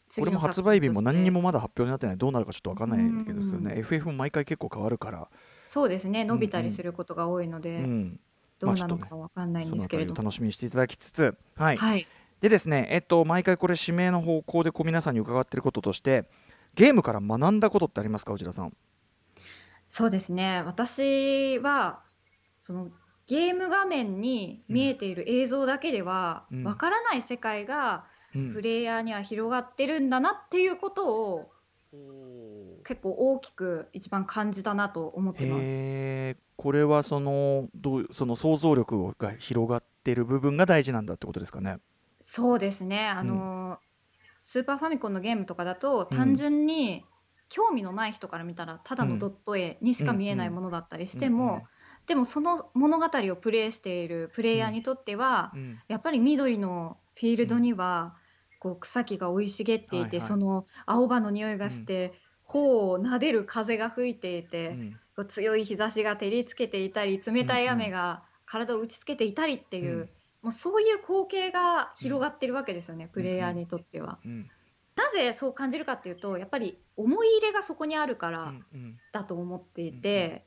[0.09, 2.17] 次れも発売日も何にもまだ発表になってない。
[2.17, 3.73] どうなるかちょっとわかんないけどですよね。
[3.73, 3.79] うん。
[3.79, 5.29] FF も毎回結構変わるから、
[5.69, 6.25] そうですね。
[6.25, 8.19] 伸びたりすることが多いので、うん、
[8.57, 11.77] どうなのまあちょっとかわかんないんそのあたりをですけれども、楽しみにしていただきつつ、はい。
[11.77, 12.07] はい。
[12.41, 16.25] でですね、えっと、毎回これ指名の方向でこう皆さんに伺っていることとして
[16.73, 18.33] ゲームから学んだことってありますか？
[18.33, 18.75] 内田さん。
[19.87, 20.63] そうですね。
[20.65, 22.01] 私は、
[22.59, 22.89] その
[23.27, 26.63] ゲーム画面に見えている映像だけでは、うん。
[26.63, 28.05] わからない世界が
[28.35, 28.53] うん。
[28.53, 31.51] プレイヤーには広がってるんだなっていうことを
[32.83, 35.85] 結構大きく一番感じたなと思ってます。
[35.85, 41.79] へえ、これはそのどうその想像力が広がってる部分が大事なんだってことですかね。
[42.21, 43.07] そうですね。
[43.07, 43.79] あの、
[44.43, 47.05] スーパーファミコンのゲームとかだと単純に
[47.49, 51.65] 興味のない人から見たらただのドット絵にしか見えないものだったりしても、
[52.07, 55.61] でもその物語をプレイしているプレイヤーにとっては、うん。
[55.61, 55.83] うん。
[55.87, 58.15] やっぱり緑のフィールドには、
[58.59, 60.21] こう草木が生い茂っていて、はいはい。
[60.21, 64.99] その青葉の匂いがして、頬を撫でる風が吹いていて、うん。
[65.15, 70.09] こう強い日差しが照りつけていたり冷たい雨が体を打ちつけていたりっていう、うん。
[70.41, 74.19] もうそういう光景が広がってるわけですよね、プレイヤーにとっては。
[74.23, 74.49] うん。
[74.95, 78.97] なぜそう感じるかっていうとやっぱり思い入れがそこにあるからうんうん。
[79.13, 80.45] だと思っていて、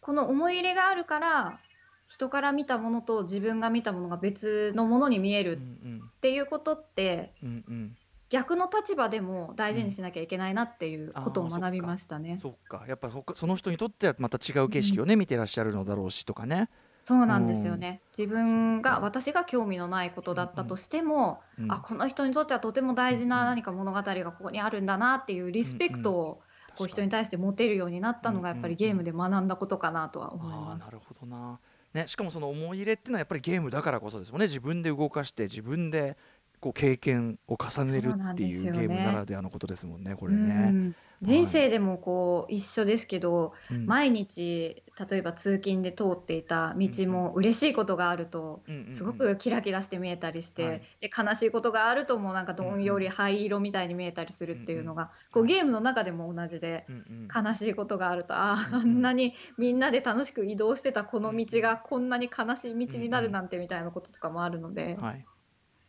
[0.00, 1.58] この思い入れがあるから
[2.06, 6.02] 人から見たものと自分が見たものが別のものに見えうんうるん。
[6.16, 7.96] っていうことってうんうん。
[8.28, 12.40] 逆の立場でも大事にしなきゃいけないなっていうことを学びましたね。
[12.42, 12.84] そっか。
[12.88, 16.68] やっぱそその人にとってはまた違う景色をね、見てらっしゃるのだろうしとかね。
[17.04, 18.00] そうなんですよね。
[18.18, 26.42] 自分が私が興味のないことだったとしても、うんあこの人にとってはとても大事な何か物語がここにあるんだなっていうリスペクトを
[26.76, 30.84] こう人に対して持てるようになったのがやっぱりゲームで学んだことかなとは思います。
[30.84, 31.60] なるほどな、
[31.96, 34.46] ね、しかもその思い入れっていうのはやっぱりゲームだからこそですもんね。
[34.46, 36.16] 自分で動かして自分で
[36.60, 40.92] こう経験を重ねるっていうゲームならではのことですもんねこれうね。
[41.22, 43.86] ん人生でもこう一緒ですけど、うん。
[43.86, 50.82] 毎日例えば通勤で通っていた道も嬉しいことがあるとすごくキラキラして見えたりして、はい。
[51.00, 56.86] で悲しいことがあるともうなんかどんより灰色みたいに見えたりするっていうのが、こうゲームの中でも同じで。
[57.34, 65.26] 悲しいことがあるとああんなにみんなで楽しく移動してたこの道がこんなに悲しい道になるなんてみたいなこととかもあるので、はい、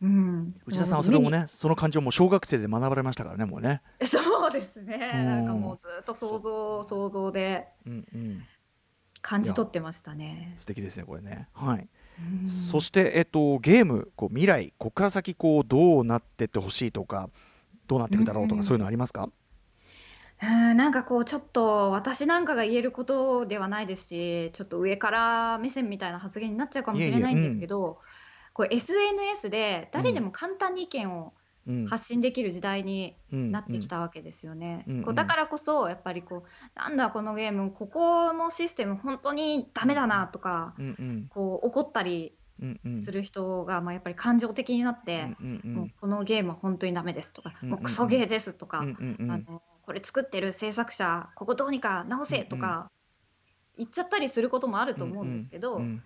[0.00, 3.82] うん、内田さんはそれもねその感情も小学生で学ばれましたからねもうね。
[4.02, 5.12] そうですね。
[5.12, 5.26] うん。
[5.26, 8.42] なんかもうずっと想像想像でうんうん、
[9.20, 10.54] 感じ取ってましたね。
[10.58, 11.48] 素敵ですねこれね。
[11.52, 11.88] はい。
[12.20, 12.48] うん。
[12.70, 17.28] そして、えっと、ゲームこう未来ここから先こうどうなってってほしいとか
[17.88, 18.64] どうなっていくだろうとか、うん。
[18.64, 19.28] そういうのありますか？
[20.40, 20.76] うん。
[20.76, 27.98] なんかこうちょっと私なんかが言えることではないですしちょっと上から目線みたいな発言になっちゃうかもしれないんですけど
[28.52, 31.34] こう SNS で誰でも簡単に意見を
[31.66, 31.86] うん。
[31.86, 33.52] 発信できる時代にうん。
[33.52, 34.84] なってきたわけですよね。
[34.88, 34.98] うん。
[34.98, 35.04] うん。
[35.04, 41.26] こうだからこそやっぱりこうなんだこのゲームここのシステム本当にダメだなとかうんうん。
[41.28, 42.34] こう怒ったり
[42.96, 45.74] する人がまあやっぱり感情的になって、うんうんうん。
[45.74, 49.30] もうこのゲームは本当にダメですとか、うんうんもうクソゲーですとか、うんうんうん。
[49.30, 52.90] あのこれ作ってる制作者ここどうにか直せとか
[53.76, 56.02] 言っちゃったりすることもあると思うんですけど、うん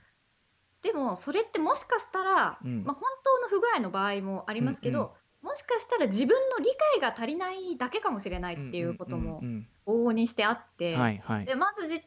[0.83, 2.85] でもそれってもしかしたら、うん。
[2.85, 5.11] まあ、本当の不具合の場合もありますけど、うんうん。
[5.43, 9.43] もしかしたら自分の理解が足りないだけかもしれないっていうことも
[9.87, 12.03] 往々にしてあって、うんはいはいでまずじ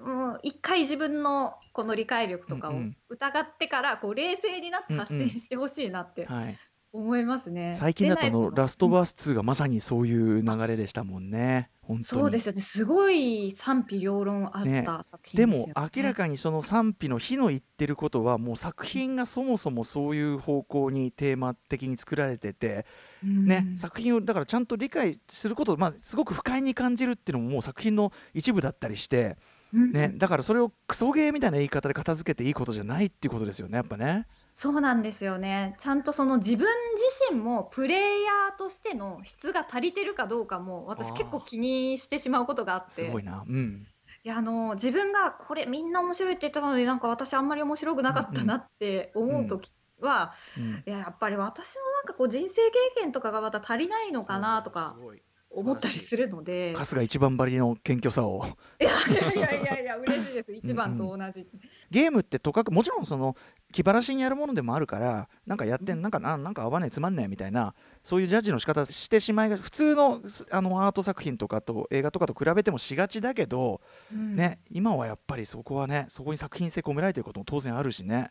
[0.00, 2.74] もう一回自分のこの理解力とかを
[3.08, 6.58] 疑ってからこう冷静になって発信してほしいなってはい
[6.96, 7.76] 思いますね。
[7.78, 11.70] 最近だとあのラストバース2がまさにそういう流れでしたもんね。
[11.82, 12.04] 本当に。
[12.04, 12.60] そうですよね。
[12.60, 15.72] すごい賛否両論あねった作品でね。
[15.76, 22.86] 明らかにその賛否の火の言ってることはもう作品がそもそもそういう方向にテーマ的に作られてて、
[23.24, 23.46] うん。
[23.46, 29.36] ね、作品をだからちゃんと理解すること、まあ、すごく不快に感じるっていうのももう作品の一部だったりして、
[29.74, 34.26] うんね、だからそれをクソゲーみたいな言い方で片付けていいことじゃないっていうことですよねやっぱね。
[34.52, 35.74] そうなんですよね。
[35.78, 43.06] ちゃんとその自分自身もプレイヤーとしての質が足りてるかどうかも私結構気にしてしまうことがあって。
[43.06, 43.44] すごいな。
[43.46, 43.86] うん。
[44.24, 55.22] いやあの自分がこれみんな面白いって言ってたのになんか私あんまり面白くなかったなって思う時は、うんいややっぱり私のなんかこう人生経験とかがまた足りないのかなとかすごい
[55.56, 56.74] 思ったりするので。
[56.76, 58.44] 春日一番張りの謙虚さを。
[58.78, 58.90] いや
[59.32, 60.52] いやいやいや嬉しいです。
[60.52, 61.46] 一番と同じ、
[61.90, 63.36] ゲームってとかくもちろんその
[63.72, 73.80] 気晴らしにやるものでもあるからなんかやってんなんかななんか合わねえつまんねえみたいなそういうジャッジの仕方してしまいが普通のすあのアート作品とかと映画とかと比べてもしがちだけど、
[74.12, 74.36] うん。
[74.36, 78.30] ね今はやっぱりそこはねそこに作品性込められてることも当然あるしね。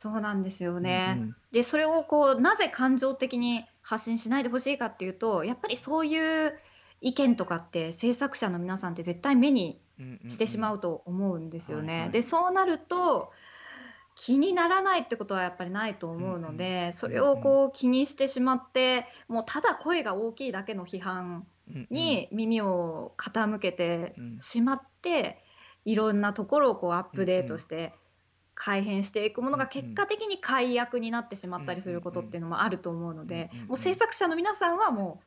[0.00, 6.56] そうなんですよね、うんでそれをこうなぜ感情的に発信しないでほしいかっていうとやっぱりそういう
[7.00, 11.92] 意見とかって制作者の皆さんって絶対目にうんうんしてしまうと思うんですよね。
[11.92, 12.00] はい。
[12.02, 13.32] はいでそうなると
[14.14, 21.46] 気にならないってことはやっぱりないと思うので、うんそれをこう気にしてしまってもうただ声が大きいだけの批判
[21.90, 25.42] に耳を傾けてしまって、
[25.84, 27.92] いろんなところをこうアップデートして
[28.62, 35.22] 改変していくものが結果的に解約になってしまったりすることっていうのもあると思うので、もう制作者の皆さんはも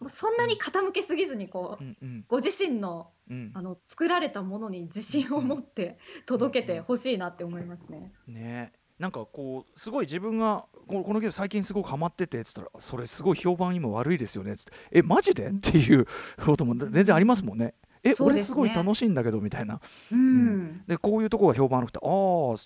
[0.00, 1.84] うもうそんなに傾けすぎずにこう、
[2.26, 3.10] ご自身の,、
[3.52, 8.10] あの作られたものに自信を持って届けてほしいなって思いますね。
[8.26, 8.72] ね。
[8.98, 14.72] なんかこうすごい自分がこのゲーム最近すごくハマっててっつったらそれすごい評判今悪いですよねっつって。
[14.92, 15.48] えマジで？
[15.48, 16.06] っていう
[16.44, 17.74] ことも全然ありますもんね。
[18.04, 19.80] え、ね、俺すごい楽しいんだけどみたいな、
[20.10, 22.08] うん、うん、でこういうとこが評判悪くてああ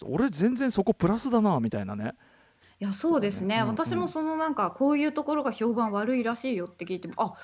[0.07, 2.13] 俺全然そこプラスだなみたいなね。
[2.79, 7.35] いやそうですね、うんうん、私もそのなんかこういうところが評判悪いらしいよって聞いてもあ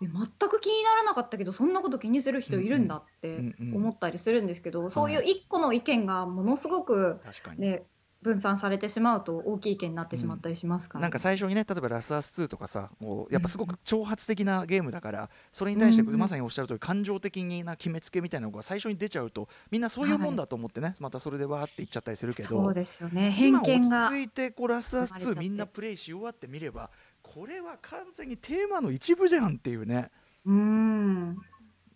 [0.00, 0.12] 全
[0.48, 7.20] く気にならなかったけどそんなこと気にする人いるんだって思ったりするんですけど、そういう一個の意見がものすごく、
[7.58, 7.82] ね、
[8.22, 23.30] 分散されてしまうと大きい意見になってしまったりしますから、なんか最初にね例えばラスアス2とかさもうやっぱすごく挑発的なゲームだから、それに対してまさにおっしゃる通り感情的な決めつけみたいなのが最初に出ちゃうとみんなそういうもんだと思ってね、はい、またそれでわーって言っちゃったりするけどそうですよね。
[23.30, 26.90] 偏見が落ち着いてこうラスアス2みんなプレイし終わってみれば
[27.22, 30.10] これは完全にテーマの一部じゃんっていうね。
[30.46, 31.38] うん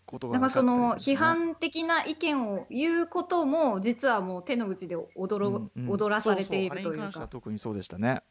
[0.05, 7.27] ことがだからその批判的な意見を言うことも実はもう手の内で踊ろ、うんうん、踊らされているというか。
[7.27, 8.21] 特にそうでしたね、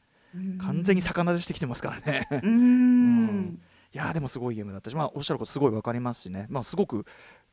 [0.60, 2.28] 完全に魚でしてきてますからね。
[2.42, 3.60] うん、
[3.92, 7.06] いやでもすごいゲームだったし、まあ、おっしゃることすごい分かりますしね、まあ、すごく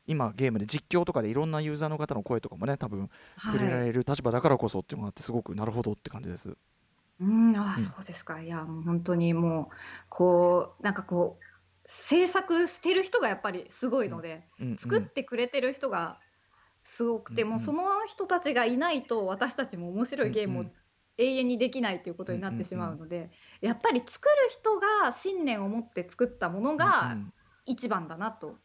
[0.06, 6.56] 今ゲームで実況とかでいろんなユーザーの方の声とかもね多分触れられる立場だからこそっていうのがあってすごくなるほどって感じです。
[7.20, 8.42] うん、ああ、そうですか。
[8.42, 9.74] いや、もう本当にもう、
[10.08, 11.44] こう、なんかこう、
[11.84, 16.18] 制作してる人がやっぱりすごいので、うんうん、作ってくれてる人が
[16.84, 20.62] すごくて、うんうん、もうその人たちがいないと私たちも面白いゲームを
[21.18, 23.30] 永遠にできないということになってしまうので、
[23.60, 27.16] やっぱり作る人が信念を持って作ったものが
[27.66, 28.56] 一番だなと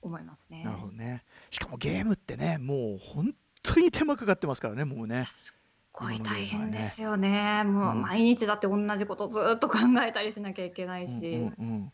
[0.00, 0.64] 思いますね。
[0.64, 1.24] なるほどね。
[1.50, 5.24] しかもゲームってねもう本当に手間かかってますからねもうね。
[5.26, 5.60] すっ
[5.92, 7.64] ごい大変ですよね。
[7.64, 11.34] もう毎日だって同じことずっと考えたりしなきゃいけないし。
[11.34, 11.92] うんうんうん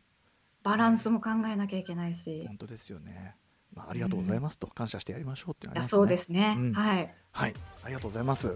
[0.62, 2.44] バランスも考えなきゃいけないし。
[2.46, 3.36] 本当ですよね。
[3.74, 7.14] まあ、ありがとうございますと、感謝してやりましょうっていう、ね、そうですね、うん、はい。
[7.30, 7.54] はい、
[7.84, 8.48] ありがとうございます。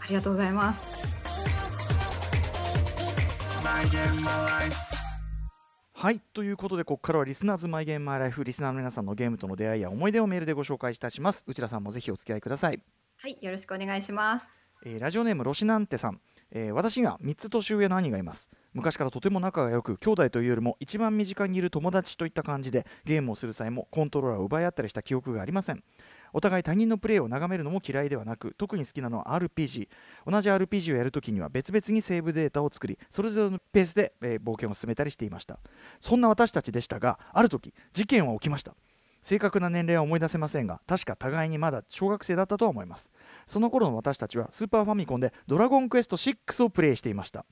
[0.00, 0.80] ありがとうございます。
[5.92, 11.44] はい、ということで、ここからはリスナーズマイゲームマイライフ、リスナーの皆さんのゲームとの出会いや思い出をメールでご紹介いたします。
[11.46, 12.80] 内田さんもぜひお付き合いください。
[13.18, 14.48] はい、よろしくお願いします。
[14.84, 16.20] えー、ラジオネームロシナンテさん、
[16.54, 18.48] えー、私には3つ年上の兄がいます。
[18.74, 25.82] 昔からとても仲が良く兄弟というよりも一番身近にいる友達といった感じでゲームをする際もコントローラーを奪い合ったりした記憶がありません。
[26.34, 29.88] お互い他人のプレーを眺めるのも嫌いではなく特に好きなのは RPG
[30.26, 35.58] 同じ RPG をやるときには別々にセーブデータを作りそれぞれのペースで、えー、冒険を進めたりしていました。
[36.00, 38.74] そんな私たちでしたがある時事件は起きました。
[39.22, 43.08] 正確な年齢は思い出せませんが確か互いにまだ小学生だったとは思います。
[43.52, 47.44] その頃の私たちはスーパーファミコンでドラゴンクエスト6をプレイしていました。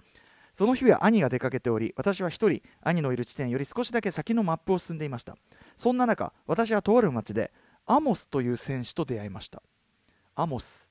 [0.55, 5.36] その日は兄が出かけており私は1人兄のいる地点より少しだけ先のマップを進んでいました。
[5.76, 7.53] そんな中私はとある町で
[7.84, 9.62] アモスという選手と出会いました。
[10.34, 10.88] アモス。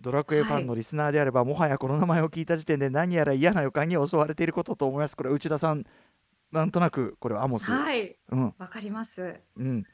[0.00, 5.16] ドラクエファンのリスナーであれば、はい、もはやこの名前を聞いた時点で何やら嫌な予感に襲われていることと思います。
[5.16, 5.84] これ内田さん。
[6.50, 7.70] なんとなくこれはアモス。
[7.70, 8.16] はい。
[8.28, 9.36] わ、うん、かります。
[9.56, 9.84] うん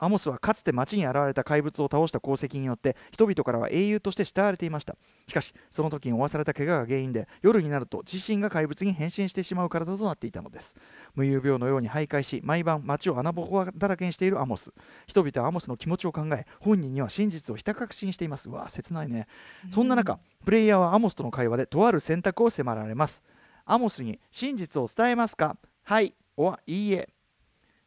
[0.00, 4.96] アモスはかつて町に現れた怪物を倒した功績によって人々からは英雄として慕われていました
[5.28, 10.74] しかしその時に負わされた怪我が原因で夜になると自身が怪物に変身してしまう体となっていたのです。
[11.14, 14.72] 無遊病のように徘徊し毎晩町を穴ぼこだらけにしているアモス。
[15.06, 18.48] 人々はアモスの気持ちを考え本人には真実をひた隠しにしています。
[18.48, 19.26] うわ切ないね。
[19.72, 23.22] そんな中プレイヤーはアモスとの会話でとある選択を迫られます
[23.66, 27.08] アモスに真実を伝えますかはいおはいいえ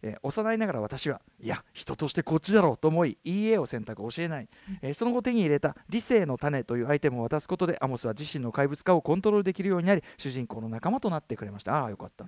[0.03, 4.49] えー、幼いながら私はいや人としてこっちだろうと思い EA を選択教えない、
[4.81, 11.73] えー、その後手に入れた理性の種というアイテムを渡すことでアモスは自身の怪物化をコントロールできるようになり主人公の仲間となってくれました。
[11.75, 12.25] ああよかった、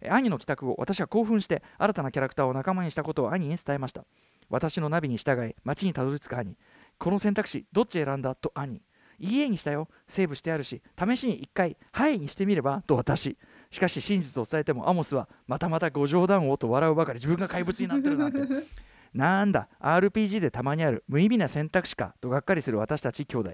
[0.00, 4.04] えー、兄の帰宅後私は興奮して新たなキャラクターを仲間にしたことを兄に伝えました。
[4.48, 6.56] 私のナビに従い街にたどり着く兄。
[6.98, 8.80] この選択肢どっち選んだと兄。
[9.18, 9.88] 家にしたよ。
[10.06, 13.36] セーブしてあるし試しに1回「はい」にしてみればと私
[13.70, 18.38] しかし真実を伝えてもアモスはまたまたご冗談をと笑うばかり自分が怪物になってるなんて。
[19.14, 23.50] なんだ RPG でたまにある無意味な選択肢かとがっかりする私たち兄弟。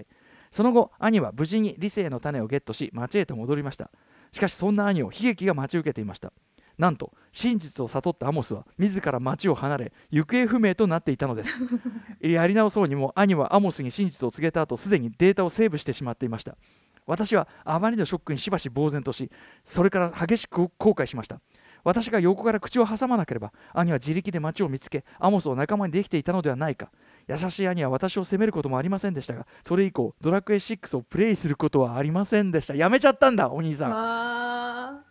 [0.51, 3.89] その後兄は無事に理性の種をゲットし町へと戻りました。
[4.33, 6.33] しかしそんな兄を悲劇が待ち受けていました。
[6.77, 11.59] なんと真実を悟ったアモスは自ら町を離れ行方不明となっていたのです。
[12.19, 16.57] やり直そうにも兄はアモスに真実を告げた後すでにデータをセーブしてしまっていました
[17.05, 19.29] 私はあまりのショックにしばし呆然とし
[19.63, 21.39] それから激しく後悔しました。
[21.83, 26.89] 私が横から口を挟まなければ兄は自力で町を見つけアモスを仲間にできていたのではないか。
[27.27, 32.75] 優しい兄は私を責めることもありませんでしたがそれ以降ドラクエ6をプレイすることはありませんでした。
[32.75, 35.03] やめちゃったんだお兄さん。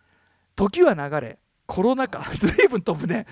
[0.55, 3.25] 時は流れコロナ禍ずいぶん飛ぶね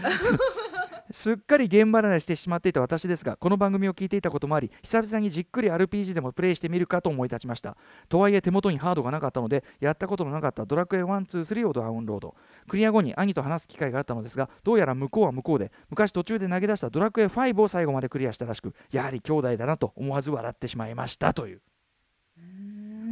[1.13, 7.77] すっかり現場離れしてしまっていた私ですがこの番組を聞いていたこともあり久々にじっくり RPG でもプレイしてみるかと思い立ちました。
[8.09, 12.35] とはいえ手元にハードがなかったのでやったことのなかったドラクエ123をダウンロード。
[12.67, 21.61] クリア後に兄と話す機会があったのですがどうやら向こうは向こうで昔途中で投げ出したドラクエ5を最後までクリアしたらしくやはり兄弟だなと思わず笑ってしまいましたという。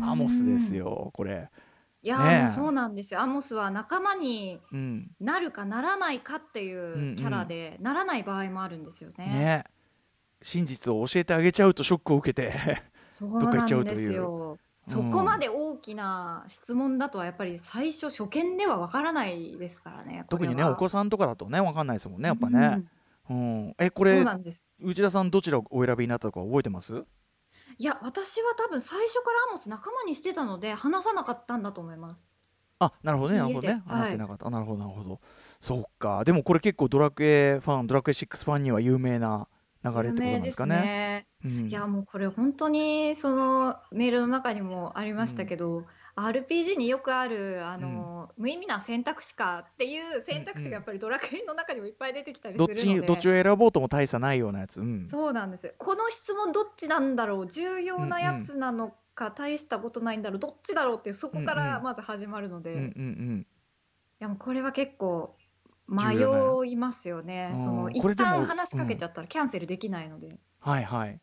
[0.01, 1.51] アモスですよこれ
[2.03, 3.21] いやねもうそうなんですよ。
[3.21, 4.59] アモスは仲間に
[5.19, 9.25] なるかならないかっていうキャラで、ならない場合もあるんですよね。
[9.25, 9.63] ね
[10.41, 14.57] 真実を教えてあげちゃうとショックを受けて そうなんですよ。
[14.83, 20.25] そこまで大きな質問だとはやっぱり最初初見ではわからないですからね。
[20.27, 22.83] 特にねお子さんとかだとねわかんないですもんねやっぱね。
[23.29, 24.25] うん、うん、えこれ
[24.79, 27.05] 内田さんどちらをお選びになったか覚えてます？
[27.77, 32.27] いや、私は多分最初からアモス仲間にしてたので、話さなかったんだと思います。
[32.79, 33.81] あ、なるほどね、なるほどね。
[33.85, 34.49] 話してなかった。
[34.49, 35.21] なるほど、なるほど。
[35.59, 36.23] そうか。
[36.23, 39.47] でもこれ結構ドラクエファン、ドラクエ6ファンには有名な
[39.83, 41.27] 流れってことなんですかね。
[41.43, 54.81] うん、いや、もうこれ本当にそのメールの中にもありましたけど、うん RPG によくあるあの、無意味な選択肢かっていう選択肢がやっぱりドラクエの中にもいっぱい出てきたりすどっるちのにどっちを選ぼうとも大差ないようなやつ。
[54.81, 55.07] うん。
[55.07, 55.73] そうなんです。
[55.77, 57.47] この質問どっちなんだろう？
[57.47, 60.39] 重要なやつなのか大したことないんだろう？
[60.39, 63.45] どっちだろうっていうそこからまず始まるのうんで、い
[64.19, 65.37] やもうこれは結構
[65.87, 66.17] 迷
[66.69, 67.55] いますよね。
[67.57, 70.37] その一旦話しかけちゃったらキャンセルできないので。
[70.59, 71.21] はいはい。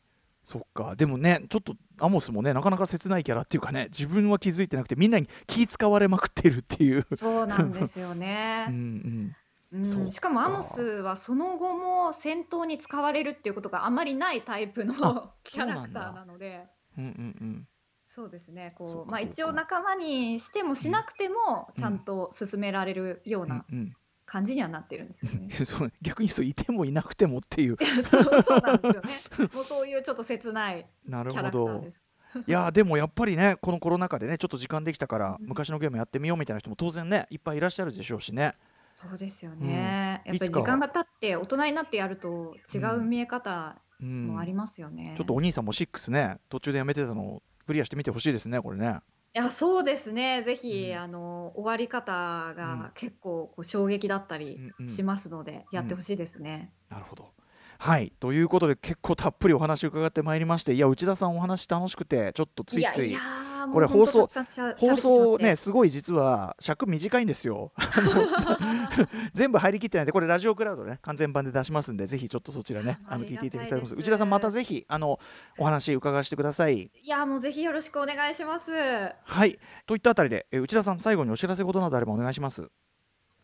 [0.48, 7.06] そっか、でもね、ちょっとアモスもね、なかなか切ないキャラっていうかね、自分は気づいてなくて、みんなに気使われまくってるっていう。
[7.14, 8.64] そうなんですよね。
[8.70, 9.34] うん
[9.72, 16.66] うん、うん、しかもアモスはその後も戦闘に使われるっていうことがあまりないタイプのキャラクターなので。
[16.96, 17.68] うんうんうん
[18.10, 23.64] そうですねこうまあ、一応仲間にしてもしなくてもちゃんと進められるような
[24.28, 25.48] 感じにはなってるんですよね。
[25.64, 29.20] そう逆に言うといてもいなくてもっていうそう そうなんですよね。
[29.54, 32.08] もうそういうちょっと切ないキャラクターです。
[32.46, 38.54] いやでもやっぱりねこのコロナ禍でねちょっと時間できたから、うん、昔のゲームやってみようみたいな人も当然ねいっぱいいらっしゃるでしょうしね。
[38.94, 48.98] そうですよね、うん、やっぱり時間が経って大人になってやると違う見え方もありますよね、うん、ちょっとお兄さんも6ね途中でやめてたのをクリアしてみてほしいですねこれね。
[49.34, 50.42] いや、そうですね。
[50.42, 50.98] ぜひ、うん。
[50.98, 56.72] あの、終わり方が結構こう衝撃だったりしますので、やってほしいですね。
[56.88, 57.30] なるほど。
[57.78, 63.16] はい、ということで結構たっぷりお話伺ってまいりましていや内田さんお話楽しくてちょっとついつい
[63.66, 64.26] これ放送
[64.78, 67.72] 放送ねすごい実は尺短いんですよ。
[69.34, 74.00] 全部入りきってないんでこれラジオクラウドね完全版で出しますんでぜひちょっとそちらねあの聞いていただきたいと思います。
[74.00, 75.18] 内田さんまたぜひあの
[75.58, 76.90] お話伺わせてください。
[77.02, 78.70] いやもうぜひよろしくお願いします。
[78.72, 79.58] はい。
[79.86, 82.70] といったあたりでえ内田さん最後にお知らせことなどあればお願いします。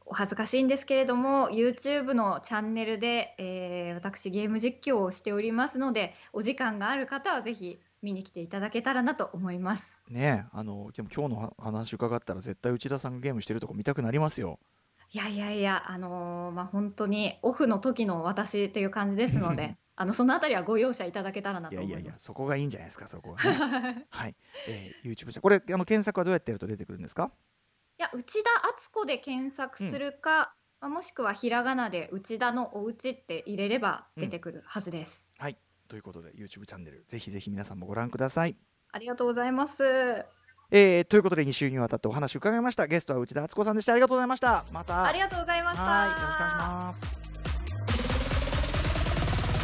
[0.07, 14.61] お恥ずかしいんですけれども YouTube のチャンネルで、えー、私ゲーム実況をしておりますのでお時間がある方はぜひ見に来ていただけたらなと思いますねあのでも今日の話伺ったら絶対内田さんがゲームしてるとこ見たくなりますよ
[15.11, 21.91] いやいやいやあのー、まあ本当にオフの時の私っていう感じですので あのそのあたりはご容赦いただけたらなと思います。
[21.91, 24.07] いやいやいや、そこがいいんじゃないですか、そこは、ね。
[24.11, 24.35] はい、
[24.67, 27.31] えー、YouTube これあの検索はどうやってやると出てくるんですか？
[28.01, 35.31] いや、内田敦子で検索するか、まあ、もしくはひらがなで内田のおうちって入れれば出てくるはずです。
[35.39, 35.57] はい。
[35.95, 38.57] ということで YouTube チャンネルぜひぜひ皆さんもご覧ください。
[38.91, 39.85] ありがとうございます。
[40.73, 42.89] えー、ということで2週にわたってお話伺いました。
[42.89, 43.93] ゲストは内田敦子さんでした。
[43.93, 44.65] ありがとうございました。
[44.73, 45.05] また。
[45.07, 45.85] ありがとうございました。
[45.85, 46.27] よろしくお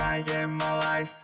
[0.05, 1.20] 願いします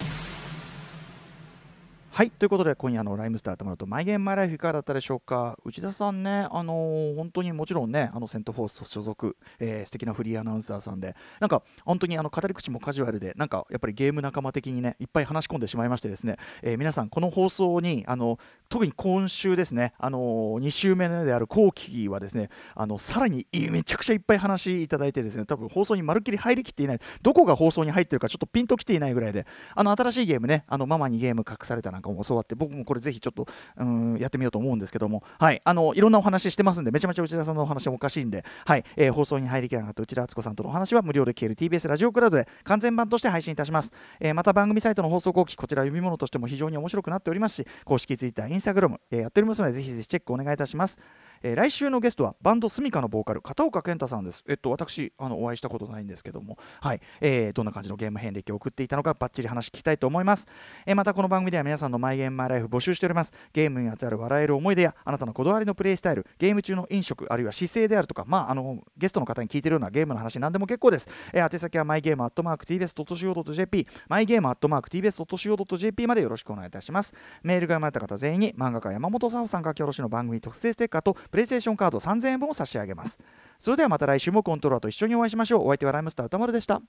[2.17, 5.59] はいということで今夜のライムスターたまるとマイゲームマイライフいかがだったでしょうか？
[5.67, 18.39] 内田さんねあのー、本当にもちろんねあのセントフォース所属、えー、素敵なフリーアナウンサーさんでなんか本当にあの語り口もカジュアルでなんかやっぱりゲーム仲間的にねいっぱい話し込んでしまいましてですね、えー、皆さんこの放送にあの
[18.71, 29.45] 特に今週ですねあのー、2週目である後期はですねあのさらにめちゃくちゃいっぱい話いただいてですね多分放送にまるっきり入りきっていないどこが放送に入ってるかちょっとピンときていないぐらいで
[29.75, 33.47] あの新しいゲームねあのママにゲーム隠されたなんかかも教わって僕もこれぜひちょっと
[33.77, 43.93] うんやってみようと思うんですけども、はい、あのいろんなお話してますんで、めちゃめちゃ内田さんのお話もおかしいんで、はいえー、放送に入りきらなかった内田敦子さんとのお話は無料で消える TBS ラジオクラウドで完全版として配信いたします。
[44.21, 50.99] えー、また番組サイトの放送後期、こちら読み物としても非常に面白くなっておりますし、公式 Twitter、Instagram、え、やっておりますので、ぜひぜひチェックお願いいたします。
[51.47, 54.43] えー、来週のゲストはバンドスミカのボーカル片岡健太さんです。
[54.49, 60.47] えっと私あのお会いしたことないんですけども、はい、えー、どんな感じのゲーム遍歴を送っていたのかバッチリ話聞きたいと思います。
[60.87, 63.33] えー、またこの番組では皆さんのマイゲームマイライフ募集しております。
[63.53, 71.07] ゲームにまつわる笑える思い出やあなたのこだわりのプレイスタイル、ゲーム中の飲食あるいは姿勢であるとか、まああのゲストの方に聞いてるようなゲームの話何でも結構です。
[71.33, 77.15] えー、宛先はマイゲームアットマーク TBS.CO.JP、マイゲームアットマーク TBS.CO.JP までよろしくお願いいたします。
[77.45, 83.19] メールが読まれた方全員に漫画家山本沙穂さん書き下ろしの番組特製ステッカーとプレイステーションカード3000円分を差し上げます。
[83.61, 85.65] それではまた来週もコントローラーと一緒にお会いしましょう。
[85.65, 86.81] お相手はライムスター歌丸でした。